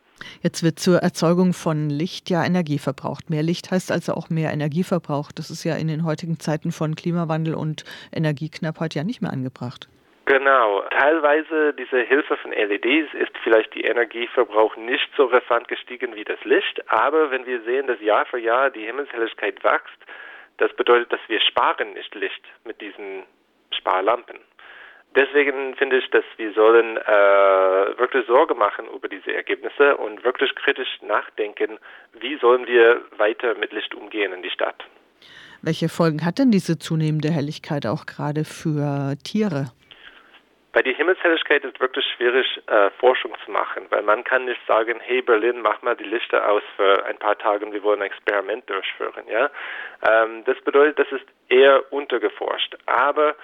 Jetzt 0.42 0.64
wird 0.64 0.80
zur 0.80 1.00
Erzeugung 1.00 1.54
von 1.54 1.90
Licht 1.90 2.30
ja 2.30 2.46
Energie 2.46 2.80
verbraucht. 2.80 3.30
Mehr 3.30 3.44
Licht 3.44 3.72
heißt 3.72 3.92
also 3.92 4.14
auch 4.14 4.30
mehr 4.30 4.52
Energieverbrauch. 4.52 5.32
Das 5.32 5.50
ist 5.50 5.64
ja 5.64 5.76
in 5.76 5.88
den 5.88 6.06
heutigen 6.06 6.40
Zeiten 6.40 6.72
von 6.72 6.96
Klimawandel 6.96 7.56
und 7.56 7.84
Energieknappheit 8.14 8.96
ja 8.96 9.04
nicht 9.04 9.22
mehr 9.22 9.32
angebracht. 9.32 9.90
Genau. 10.26 10.84
Teilweise 10.90 11.74
diese 11.74 12.00
Hilfe 12.00 12.38
von 12.38 12.52
LEDs 12.52 13.14
ist 13.14 13.38
vielleicht 13.44 13.74
die 13.76 13.84
Energieverbrauch 13.84 14.78
nicht 14.78 15.10
so 15.18 15.26
rasant 15.26 15.68
gestiegen 15.68 16.16
wie 16.16 16.24
das 16.24 16.42
Licht, 16.46 16.82
aber 16.90 17.30
wenn 17.30 17.46
wir 17.46 17.62
sehen, 17.64 17.88
dass 17.88 18.00
Jahr 18.00 18.26
für 18.26 18.40
Jahr 18.40 18.70
die 18.70 18.86
Himmelshelligkeit 18.86 19.62
wächst, 19.66 20.00
das 20.58 20.74
bedeutet, 20.76 21.12
dass 21.12 21.20
wir 21.28 21.42
sparen 21.42 21.94
nicht 21.94 22.14
Licht 22.16 22.44
mit 22.66 22.80
diesen 22.82 23.24
Sparlampen. 23.72 24.40
Deswegen 25.16 25.76
finde 25.76 25.98
ich, 25.98 26.10
dass 26.10 26.24
wir 26.38 26.54
sollen 26.54 26.98
äh, 26.98 27.98
wirklich 28.00 28.26
Sorge 28.26 28.56
machen 28.56 28.88
über 28.96 29.08
diese 29.08 29.32
Ergebnisse 29.34 29.96
und 29.98 30.24
wirklich 30.24 30.56
kritisch 30.56 30.90
nachdenken, 31.02 31.78
wie 32.20 32.38
sollen 32.40 32.66
wir 32.66 33.02
weiter 33.18 33.56
mit 33.56 33.72
Licht 33.74 33.94
umgehen 33.94 34.34
in 34.34 34.42
die 34.42 34.50
Stadt. 34.50 34.84
Welche 35.62 35.88
Folgen 35.88 36.26
hat 36.26 36.40
denn 36.40 36.52
diese 36.52 36.80
zunehmende 36.80 37.30
Helligkeit 37.30 37.86
auch 37.86 38.06
gerade 38.06 38.44
für 38.44 39.16
Tiere? 39.24 39.72
Bei 40.74 40.82
der 40.82 40.96
Himmelshelligkeit 40.96 41.64
ist 41.66 41.80
wirklich 41.80 42.04
schwierig, 42.18 42.48
äh, 42.66 42.90
Forschung 43.00 43.36
zu 43.46 43.52
machen, 43.52 43.86
weil 43.92 44.02
man 44.02 44.24
kann 44.24 44.46
nicht 44.46 44.60
sagen, 44.66 45.00
hey 45.02 45.22
Berlin, 45.22 45.62
mach 45.62 45.84
mal 45.84 45.96
die 45.96 46.04
Lichter 46.04 46.50
aus 46.50 46.64
für 46.76 47.06
ein 47.06 47.18
paar 47.18 47.38
Tage 47.38 47.64
und 47.64 47.74
wir 47.74 47.84
wollen 47.84 48.02
ein 48.02 48.08
Experiment 48.08 48.68
durchführen. 48.68 49.24
Ja, 49.30 49.52
ähm, 50.02 50.44
das 50.46 50.60
bedeutet, 50.62 50.98
das 50.98 51.12
ist 51.12 51.26
eher 51.48 51.94
untergeforscht. 51.94 52.76
Aber 52.88 53.36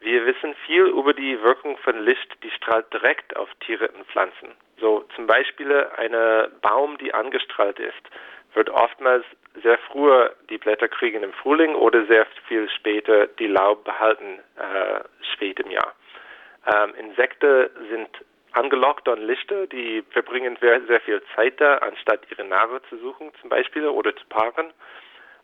wir 0.00 0.26
wissen 0.26 0.56
viel 0.66 0.86
über 0.86 1.14
die 1.14 1.40
Wirkung 1.42 1.76
von 1.78 1.96
Licht, 2.04 2.42
die 2.42 2.50
strahlt 2.50 2.92
direkt 2.92 3.36
auf 3.36 3.48
Tiere 3.60 3.86
und 3.88 4.04
Pflanzen. 4.08 4.48
So 4.80 5.04
zum 5.14 5.28
Beispiel 5.28 5.86
eine 5.96 6.50
Baum, 6.60 6.98
die 6.98 7.14
angestrahlt 7.14 7.78
ist, 7.78 8.02
wird 8.54 8.68
oftmals 8.70 9.24
sehr 9.62 9.78
früher 9.78 10.34
die 10.50 10.58
Blätter 10.58 10.88
kriegen 10.88 11.22
im 11.22 11.32
Frühling 11.34 11.76
oder 11.76 12.04
sehr 12.06 12.26
viel 12.48 12.68
später 12.70 13.28
die 13.28 13.46
Laub 13.46 13.84
behalten 13.84 14.40
äh, 14.56 15.04
spät 15.32 15.60
im 15.60 15.70
Jahr. 15.70 15.94
Ähm, 16.66 16.94
Insekten 16.94 17.68
sind 17.90 18.08
angelockt 18.52 19.08
an 19.08 19.20
Lichter, 19.22 19.66
die 19.66 20.02
verbringen 20.10 20.56
sehr 20.60 21.00
viel 21.00 21.22
Zeit 21.34 21.60
da, 21.60 21.78
anstatt 21.78 22.20
ihre 22.30 22.44
Nahrung 22.44 22.80
zu 22.88 22.96
suchen 22.98 23.32
zum 23.40 23.50
Beispiel 23.50 23.86
oder 23.86 24.14
zu 24.14 24.24
paaren. 24.28 24.72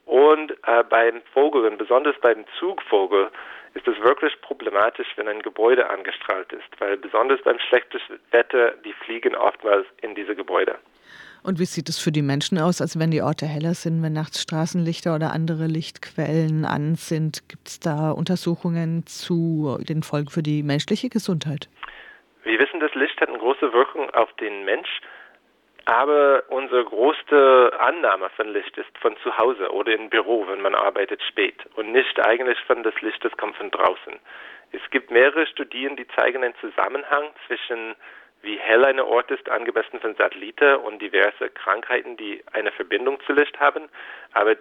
Und 0.06 0.52
äh, 0.66 0.82
beim 0.88 1.22
Vogel, 1.32 1.66
und 1.66 1.78
besonders 1.78 2.18
beim 2.20 2.44
Zugvogel, 2.58 3.30
ist 3.74 3.86
es 3.86 4.00
wirklich 4.00 4.40
problematisch, 4.40 5.06
wenn 5.16 5.28
ein 5.28 5.42
Gebäude 5.42 5.88
angestrahlt 5.88 6.52
ist, 6.52 6.80
weil 6.80 6.96
besonders 6.96 7.40
beim 7.42 7.58
schlechten 7.58 8.00
Wetter, 8.30 8.72
die 8.84 8.92
fliegen 8.92 9.36
oftmals 9.36 9.86
in 10.02 10.14
diese 10.14 10.34
Gebäude. 10.34 10.78
Und 11.42 11.58
wie 11.58 11.64
sieht 11.64 11.88
es 11.88 11.98
für 11.98 12.12
die 12.12 12.22
Menschen 12.22 12.58
aus, 12.58 12.80
als 12.80 12.98
wenn 12.98 13.10
die 13.10 13.22
Orte 13.22 13.46
heller 13.46 13.74
sind, 13.74 14.02
wenn 14.02 14.12
nachts 14.12 14.42
Straßenlichter 14.42 15.14
oder 15.14 15.32
andere 15.32 15.66
Lichtquellen 15.66 16.66
an 16.66 16.96
sind? 16.96 17.48
Gibt 17.48 17.68
es 17.68 17.80
da 17.80 18.10
Untersuchungen 18.10 19.06
zu 19.06 19.78
den 19.80 20.02
Folgen 20.02 20.28
für 20.28 20.42
die 20.42 20.62
menschliche 20.62 21.08
Gesundheit? 21.08 21.68
Wir 22.44 22.58
wissen, 22.58 22.80
das 22.80 22.94
Licht 22.94 23.18
hat 23.20 23.28
eine 23.28 23.38
große 23.38 23.72
Wirkung 23.72 24.10
auf 24.10 24.30
den 24.34 24.64
Mensch, 24.64 25.00
aber 25.86 26.44
unsere 26.48 26.84
größte 26.84 27.72
Annahme 27.80 28.28
von 28.36 28.48
Licht 28.48 28.76
ist 28.76 28.96
von 29.00 29.16
zu 29.22 29.36
Hause 29.38 29.72
oder 29.72 29.92
im 29.94 30.10
Büro, 30.10 30.46
wenn 30.46 30.60
man 30.60 30.74
arbeitet 30.74 31.22
spät 31.22 31.56
und 31.76 31.90
nicht 31.92 32.20
eigentlich 32.20 32.58
von 32.66 32.82
das 32.82 32.94
Licht, 33.00 33.24
das 33.24 33.36
kommt 33.38 33.56
von 33.56 33.70
draußen. 33.70 34.14
Es 34.72 34.82
gibt 34.90 35.10
mehrere 35.10 35.46
Studien, 35.46 35.96
die 35.96 36.06
zeigen 36.16 36.44
einen 36.44 36.54
Zusammenhang 36.60 37.30
zwischen 37.46 37.96
wie 38.42 38.58
hell 38.58 38.84
ein 38.84 39.00
Ort 39.00 39.30
ist, 39.30 39.48
angemessen 39.48 40.00
von 40.00 40.14
Satelliten 40.14 40.76
und 40.76 41.00
diverse 41.00 41.50
Krankheiten, 41.50 42.16
die 42.16 42.42
eine 42.52 42.72
Verbindung 42.72 43.18
zu 43.26 43.32
Licht 43.32 43.58
haben. 43.60 43.88
Aber 44.32 44.56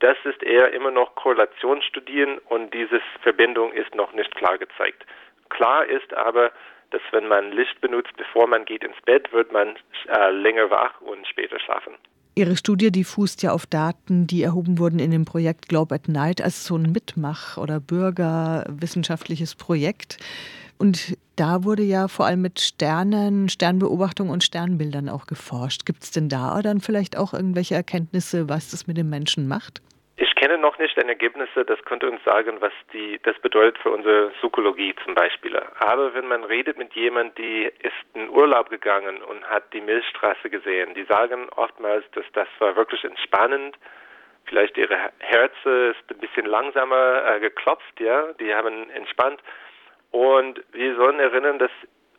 das 0.00 0.16
ist 0.24 0.42
eher 0.42 0.72
immer 0.72 0.90
noch 0.90 1.14
Korrelationsstudien 1.14 2.38
und 2.48 2.72
diese 2.72 3.00
Verbindung 3.22 3.72
ist 3.72 3.94
noch 3.94 4.12
nicht 4.12 4.34
klar 4.34 4.58
gezeigt. 4.58 5.04
Klar 5.48 5.86
ist 5.86 6.14
aber, 6.14 6.52
dass 6.90 7.02
wenn 7.12 7.28
man 7.28 7.52
Licht 7.52 7.80
benutzt, 7.80 8.12
bevor 8.16 8.46
man 8.46 8.64
geht 8.64 8.84
ins 8.84 9.00
Bett, 9.04 9.32
wird 9.32 9.52
man 9.52 9.76
äh, 10.08 10.30
länger 10.30 10.70
wach 10.70 11.00
und 11.00 11.26
später 11.26 11.58
schlafen. 11.60 11.94
Ihre 12.34 12.56
Studie, 12.56 12.90
die 12.92 13.04
fußt 13.04 13.42
ja 13.42 13.50
auf 13.50 13.66
Daten, 13.66 14.26
die 14.26 14.42
erhoben 14.42 14.78
wurden 14.78 14.98
in 15.00 15.10
dem 15.10 15.24
Projekt 15.24 15.68
Globe 15.68 15.96
at 15.96 16.08
Night 16.08 16.40
als 16.40 16.64
so 16.64 16.76
ein 16.76 16.92
Mitmach- 16.92 17.58
oder 17.58 17.80
bürgerwissenschaftliches 17.80 19.56
Projekt. 19.56 20.18
Und 20.78 21.18
da 21.40 21.64
wurde 21.64 21.82
ja 21.82 22.06
vor 22.08 22.26
allem 22.26 22.42
mit 22.42 22.60
Sternen, 22.60 23.48
Sternbeobachtung 23.48 24.28
und 24.28 24.44
Sternbildern 24.44 25.08
auch 25.08 25.26
geforscht. 25.26 25.86
Gibt 25.86 26.02
es 26.02 26.10
denn 26.10 26.28
da 26.28 26.60
dann 26.62 26.80
vielleicht 26.80 27.16
auch 27.16 27.32
irgendwelche 27.32 27.74
Erkenntnisse, 27.74 28.50
was 28.50 28.70
das 28.70 28.86
mit 28.86 28.98
dem 28.98 29.08
Menschen 29.08 29.48
macht? 29.48 29.80
Ich 30.18 30.34
kenne 30.34 30.58
noch 30.58 30.78
nicht 30.78 30.94
die 30.96 31.08
Ergebnisse, 31.08 31.64
das 31.64 31.82
könnte 31.86 32.10
uns 32.10 32.22
sagen, 32.24 32.60
was 32.60 32.72
die, 32.92 33.18
das 33.22 33.38
bedeutet 33.40 33.78
für 33.78 33.90
unsere 33.90 34.28
Psychologie 34.38 34.94
zum 35.02 35.14
Beispiel. 35.14 35.56
Aber 35.78 36.12
wenn 36.12 36.28
man 36.28 36.44
redet 36.44 36.76
mit 36.76 36.92
jemandem, 36.92 37.34
die 37.42 37.70
ist 37.86 38.04
in 38.12 38.28
Urlaub 38.28 38.68
gegangen 38.68 39.22
und 39.22 39.42
hat 39.44 39.72
die 39.72 39.80
Milchstraße 39.80 40.50
gesehen, 40.50 40.92
die 40.94 41.04
sagen 41.04 41.48
oftmals, 41.56 42.04
dass 42.12 42.26
das 42.34 42.48
war 42.58 42.76
wirklich 42.76 43.02
entspannend. 43.02 43.78
Vielleicht 44.44 44.76
ihre 44.76 45.10
Herze 45.20 45.94
ist 45.94 46.10
ein 46.10 46.18
bisschen 46.18 46.44
langsamer 46.44 47.24
äh, 47.24 47.40
geklopft, 47.40 47.98
ja, 47.98 48.32
die 48.34 48.54
haben 48.54 48.90
entspannt. 48.90 49.40
Und 50.10 50.62
wir 50.72 50.96
sollen 50.96 51.20
erinnern, 51.20 51.58
dass 51.58 51.70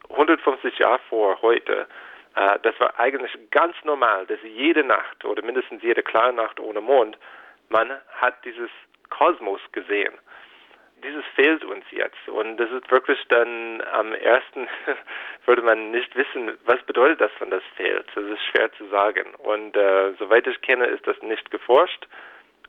150 0.09 0.77
Jahre 0.79 0.99
vor 1.09 1.41
heute, 1.41 1.87
äh, 2.35 2.59
das 2.63 2.79
war 2.79 2.99
eigentlich 2.99 3.31
ganz 3.51 3.75
normal, 3.83 4.25
dass 4.25 4.39
jede 4.43 4.83
Nacht 4.83 5.25
oder 5.25 5.43
mindestens 5.43 5.81
jede 5.83 6.03
klare 6.03 6.33
Nacht 6.33 6.59
ohne 6.59 6.81
Mond, 6.81 7.17
man 7.69 7.91
hat 8.19 8.43
dieses 8.45 8.69
Kosmos 9.09 9.61
gesehen. 9.71 10.13
Dieses 11.03 11.25
fehlt 11.35 11.63
uns 11.65 11.83
jetzt. 11.89 12.27
Und 12.27 12.57
das 12.57 12.69
ist 12.69 12.89
wirklich 12.91 13.17
dann 13.29 13.81
am 13.91 14.13
ersten, 14.13 14.67
würde 15.45 15.63
man 15.63 15.91
nicht 15.91 16.15
wissen, 16.15 16.51
was 16.65 16.81
bedeutet 16.83 17.19
das, 17.19 17.31
wenn 17.39 17.49
das 17.49 17.63
fehlt. 17.75 18.05
Das 18.13 18.23
ist 18.23 18.41
schwer 18.51 18.71
zu 18.73 18.87
sagen. 18.89 19.33
Und 19.39 19.75
äh, 19.75 20.13
soweit 20.19 20.45
ich 20.45 20.61
kenne, 20.61 20.85
ist 20.85 21.05
das 21.07 21.19
nicht 21.23 21.49
geforscht, 21.49 22.07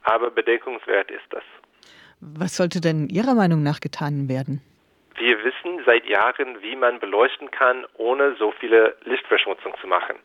aber 0.03 0.31
bedenkungswert 0.31 1.11
ist 1.11 1.27
das. 1.31 1.45
Was 2.21 2.57
sollte 2.57 2.81
denn 2.81 3.09
Ihrer 3.09 3.35
Meinung 3.35 3.63
nach 3.63 3.81
getan 3.81 4.29
werden? 4.29 4.63
Wir 5.16 5.44
wissen 5.44 5.83
seit 5.85 6.07
Jahren, 6.07 6.62
wie 6.62 6.77
man 6.77 6.98
beleuchten 6.98 7.51
kann, 7.51 7.87
ohne 7.94 8.35
so 8.37 8.53
viele 8.53 8.96
Lichtverschmutzung 9.05 9.75
zu 9.81 9.87
machen. 9.87 10.16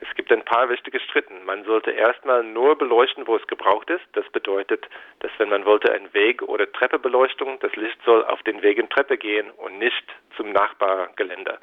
Es 0.00 0.14
gibt 0.14 0.32
ein 0.32 0.44
paar 0.44 0.68
wichtige 0.70 0.98
Schritten. 0.98 1.44
Man 1.44 1.64
sollte 1.64 1.90
erstmal 1.90 2.42
nur 2.42 2.76
beleuchten, 2.78 3.26
wo 3.26 3.36
es 3.36 3.46
gebraucht 3.46 3.90
ist. 3.90 4.04
Das 4.12 4.26
bedeutet, 4.30 4.88
dass 5.18 5.30
wenn 5.38 5.50
man 5.50 5.66
wollte 5.66 5.92
ein 5.92 6.12
Weg- 6.14 6.42
oder 6.42 6.70
Treppebeleuchtung, 6.72 7.58
das 7.60 7.74
Licht 7.76 7.98
soll 8.04 8.24
auf 8.24 8.42
den 8.44 8.62
Weg 8.62 8.78
und 8.78 8.90
Treppe 8.90 9.18
gehen 9.18 9.50
und 9.50 9.78
nicht 9.78 10.04
zum 10.36 10.52
Nachbargelände. 10.52 11.58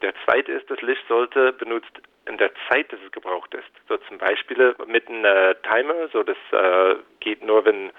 Der 0.00 0.14
zweite 0.24 0.52
ist, 0.52 0.70
das 0.70 0.80
Licht 0.80 1.06
sollte 1.08 1.52
benutzt 1.52 1.90
in 2.26 2.38
der 2.38 2.52
Zeit, 2.68 2.90
dass 2.92 3.00
es 3.04 3.12
gebraucht 3.12 3.52
ist. 3.54 3.68
So 3.88 3.96
zum 4.08 4.18
Beispiel 4.18 4.74
mit 4.86 5.08
einem 5.08 5.24
äh, 5.24 5.54
Timer, 5.56 6.08
so 6.12 6.22
das 6.22 6.36
äh, 6.52 6.96
geht 7.20 7.44
nur, 7.44 7.64
wenn 7.64 7.90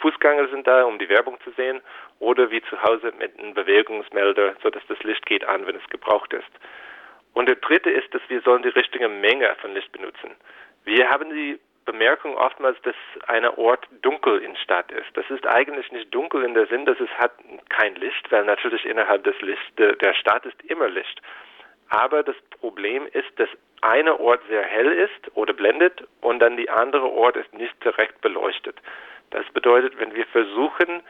Fußgänger 0.00 0.48
sind 0.48 0.66
da, 0.66 0.84
um 0.84 0.98
die 0.98 1.08
Werbung 1.08 1.38
zu 1.42 1.50
sehen, 1.52 1.80
oder 2.18 2.50
wie 2.50 2.62
zu 2.62 2.82
Hause 2.82 3.12
mit 3.18 3.38
einem 3.38 3.54
Bewegungsmelder, 3.54 4.54
sodass 4.62 4.82
das 4.88 5.02
Licht 5.02 5.26
geht 5.26 5.44
an, 5.44 5.66
wenn 5.66 5.76
es 5.76 5.88
gebraucht 5.90 6.32
ist. 6.32 6.50
Und 7.34 7.48
der 7.48 7.56
dritte 7.56 7.90
ist, 7.90 8.12
dass 8.14 8.22
wir 8.28 8.40
sollen 8.42 8.62
die 8.62 8.68
richtige 8.68 9.08
Menge 9.08 9.54
von 9.60 9.74
Licht 9.74 9.90
benutzen. 9.92 10.36
Wir 10.84 11.10
haben 11.10 11.30
die 11.30 11.58
Bemerkung 11.84 12.36
oftmals, 12.36 12.80
dass 12.82 12.94
ein 13.26 13.44
Ort 13.46 13.86
dunkel 14.02 14.38
in 14.38 14.56
Stadt 14.56 14.90
ist. 14.92 15.14
Das 15.14 15.28
ist 15.30 15.46
eigentlich 15.46 15.90
nicht 15.92 16.14
dunkel 16.14 16.44
in 16.44 16.54
der 16.54 16.66
Sinn, 16.66 16.86
dass 16.86 16.98
es 17.00 17.10
hat 17.18 17.32
kein 17.68 17.94
Licht, 17.96 18.30
weil 18.30 18.44
natürlich 18.44 18.84
innerhalb 18.86 19.24
des 19.24 19.38
Licht 19.42 19.78
der 19.78 20.14
Stadt 20.14 20.46
ist 20.46 20.62
immer 20.64 20.88
Licht. 20.88 21.20
Aber 21.90 22.22
das 22.22 22.36
Problem 22.60 23.06
ist, 23.12 23.38
dass 23.38 23.48
eine 23.82 24.18
Ort 24.18 24.40
sehr 24.48 24.62
hell 24.62 24.92
ist 24.92 25.36
oder 25.36 25.52
blendet 25.52 26.04
und 26.22 26.38
dann 26.38 26.56
die 26.56 26.70
andere 26.70 27.10
Ort 27.10 27.36
ist 27.36 27.52
nicht 27.52 27.74
direkt 27.84 28.20
beleuchtet. 28.22 28.76
Das 29.34 29.44
bedeutet, 29.52 29.98
wenn 29.98 30.14
wir 30.14 30.26
versuchen, 30.26 31.02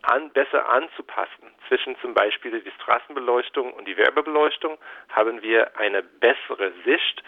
an, 0.00 0.30
besser 0.32 0.66
anzupassen 0.70 1.44
zwischen 1.68 1.94
zum 2.00 2.14
Beispiel 2.14 2.58
die 2.58 2.70
Straßenbeleuchtung 2.82 3.74
und 3.74 3.86
die 3.86 3.98
Werbebeleuchtung, 3.98 4.78
haben 5.10 5.42
wir 5.42 5.78
eine 5.78 6.02
bessere 6.02 6.72
Sicht 6.86 7.22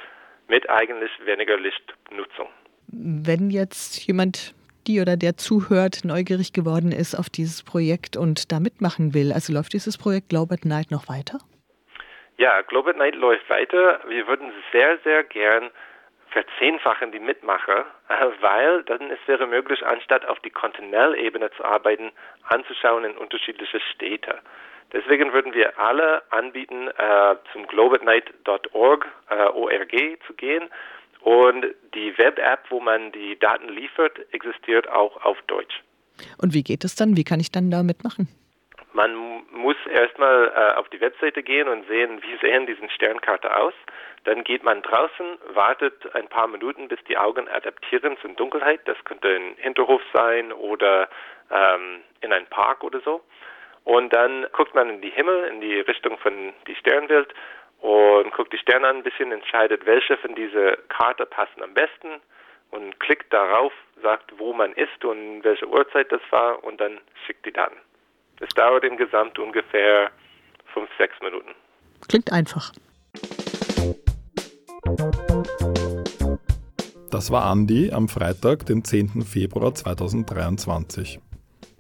mit 0.48 0.70
eigentlich 0.70 1.10
weniger 1.26 1.58
Lichtnutzung. 1.58 2.48
Wenn 2.86 3.50
jetzt 3.50 4.06
jemand 4.06 4.54
die 4.86 5.02
oder 5.02 5.18
der 5.18 5.36
zuhört, 5.36 6.00
neugierig 6.02 6.54
geworden 6.54 6.92
ist 6.92 7.14
auf 7.14 7.28
dieses 7.28 7.62
Projekt 7.62 8.16
und 8.16 8.52
da 8.52 8.58
mitmachen 8.58 9.12
will, 9.12 9.32
also 9.32 9.52
läuft 9.52 9.74
dieses 9.74 9.98
Projekt 9.98 10.30
Globe 10.30 10.54
at 10.54 10.64
Night 10.64 10.90
noch 10.90 11.10
weiter? 11.10 11.40
Ja, 12.38 12.62
Globe 12.62 12.90
at 12.90 12.96
Night 12.96 13.16
läuft 13.16 13.50
weiter. 13.50 14.00
Wir 14.08 14.26
würden 14.26 14.50
sehr, 14.72 14.98
sehr 15.04 15.24
gern 15.24 15.70
verzehnfachen 16.32 17.12
die 17.12 17.20
Mitmacher, 17.20 17.86
äh, 18.08 18.26
weil 18.40 18.82
dann 18.84 19.10
es 19.10 19.18
wäre 19.26 19.46
möglich, 19.46 19.84
anstatt 19.84 20.24
auf 20.26 20.40
die 20.40 20.50
Kontinentebene 20.50 21.50
zu 21.52 21.64
arbeiten, 21.64 22.10
anzuschauen 22.48 23.04
in 23.04 23.16
unterschiedliche 23.16 23.80
Städte. 23.94 24.38
Deswegen 24.92 25.32
würden 25.32 25.54
wir 25.54 25.78
alle 25.78 26.22
anbieten, 26.30 26.88
äh, 26.88 27.36
zum 27.52 27.66
globatnight.org 27.66 29.06
äh, 29.30 29.44
ORG 29.44 30.18
zu 30.26 30.34
gehen. 30.34 30.68
Und 31.20 31.66
die 31.94 32.16
Web-App, 32.18 32.64
wo 32.68 32.80
man 32.80 33.12
die 33.12 33.38
Daten 33.38 33.68
liefert, 33.68 34.18
existiert 34.32 34.88
auch 34.88 35.24
auf 35.24 35.40
Deutsch. 35.46 35.82
Und 36.38 36.52
wie 36.52 36.62
geht 36.62 36.84
es 36.84 36.94
dann? 36.94 37.16
Wie 37.16 37.24
kann 37.24 37.40
ich 37.40 37.50
dann 37.52 37.70
da 37.70 37.82
mitmachen? 37.82 38.28
Man 38.94 39.44
muss 39.50 39.76
erstmal 39.90 40.52
äh, 40.55 40.78
auf 40.78 40.88
die 40.90 41.00
Webseite 41.00 41.42
gehen 41.42 41.66
und 41.66 41.87
sehen, 41.88 42.22
wie 42.22 42.37
sehen 42.38 42.66
diese 42.66 42.88
Sternkarte 42.90 43.57
aus. 43.57 43.72
Dann 44.24 44.44
geht 44.44 44.62
man 44.62 44.83
draußen, 44.83 45.38
wartet 45.55 46.14
ein 46.14 46.28
paar 46.28 46.46
Minuten, 46.46 46.88
bis 46.88 47.02
die 47.05 47.16
Augen 47.16 47.48
adaptieren 47.48 48.18
zur 48.18 48.31
Dunkelheit. 48.31 48.81
Das 48.85 49.02
könnte 49.05 49.28
ein 49.28 49.55
Hinterhof 49.57 50.02
sein 50.12 50.52
oder 50.52 51.09
ähm, 51.50 52.02
in 52.20 52.33
ein 52.33 52.46
Park 52.46 52.85
oder 52.85 53.00
so. 53.00 53.22
Und 53.85 54.12
dann 54.12 54.46
guckt 54.52 54.74
man 54.74 54.90
in 54.90 55.00
die 55.00 55.11
Himmel, 55.11 55.44
in 55.44 55.61
die 55.61 55.81
Richtung 55.81 56.18
von 56.18 56.52
die 56.66 56.74
Sternwelt 56.76 57.33
und 57.81 58.31
guckt 58.33 58.52
die 58.52 58.59
Sterne 58.59 58.88
an 58.88 58.96
ein 58.98 59.02
bisschen, 59.02 59.33
entscheidet, 59.33 59.87
welche 59.87 60.16
von 60.18 60.35
dieser 60.35 60.76
Karte 60.88 61.26
passen 61.26 61.62
am 61.62 61.74
besten 61.74 62.20
und 62.70 63.00
klickt 63.00 63.33
darauf, 63.33 63.72
sagt, 64.02 64.38
wo 64.38 64.52
man 64.52 64.72
ist 64.72 65.05
und 65.05 65.42
welche 65.44 65.66
Uhrzeit 65.66 66.12
das 66.12 66.22
war 66.31 66.62
und 66.62 66.81
dann 66.81 67.00
schickt 67.26 67.44
die 67.44 67.52
Daten. 67.52 67.76
Es 68.40 68.48
dauert 68.54 68.84
im 68.84 68.96
Gesamt 68.96 69.38
ungefähr 69.38 70.10
fünf, 70.72 70.88
sechs 70.98 71.14
Minuten. 71.22 71.50
Klingt 72.08 72.32
einfach. 72.32 72.72
Das 77.10 77.30
war 77.30 77.44
Andi 77.44 77.92
am 77.92 78.08
Freitag, 78.08 78.66
den 78.66 78.84
10. 78.84 79.22
Februar 79.22 79.74
2023. 79.74 81.20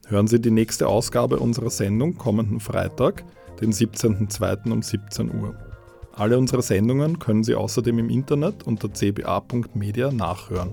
Hören 0.06 0.26
Sie 0.26 0.40
die 0.40 0.50
nächste 0.50 0.88
Ausgabe 0.88 1.38
unserer 1.38 1.70
Sendung 1.70 2.18
kommenden 2.18 2.60
Freitag, 2.60 3.24
den 3.60 3.72
17.02. 3.72 4.70
um 4.70 4.82
17 4.82 5.34
Uhr. 5.34 5.56
Alle 6.14 6.36
unsere 6.36 6.60
Sendungen 6.60 7.18
können 7.18 7.42
Sie 7.42 7.54
außerdem 7.54 7.98
im 7.98 8.10
Internet 8.10 8.66
unter 8.66 8.92
cba.media 8.92 10.12
nachhören. 10.12 10.70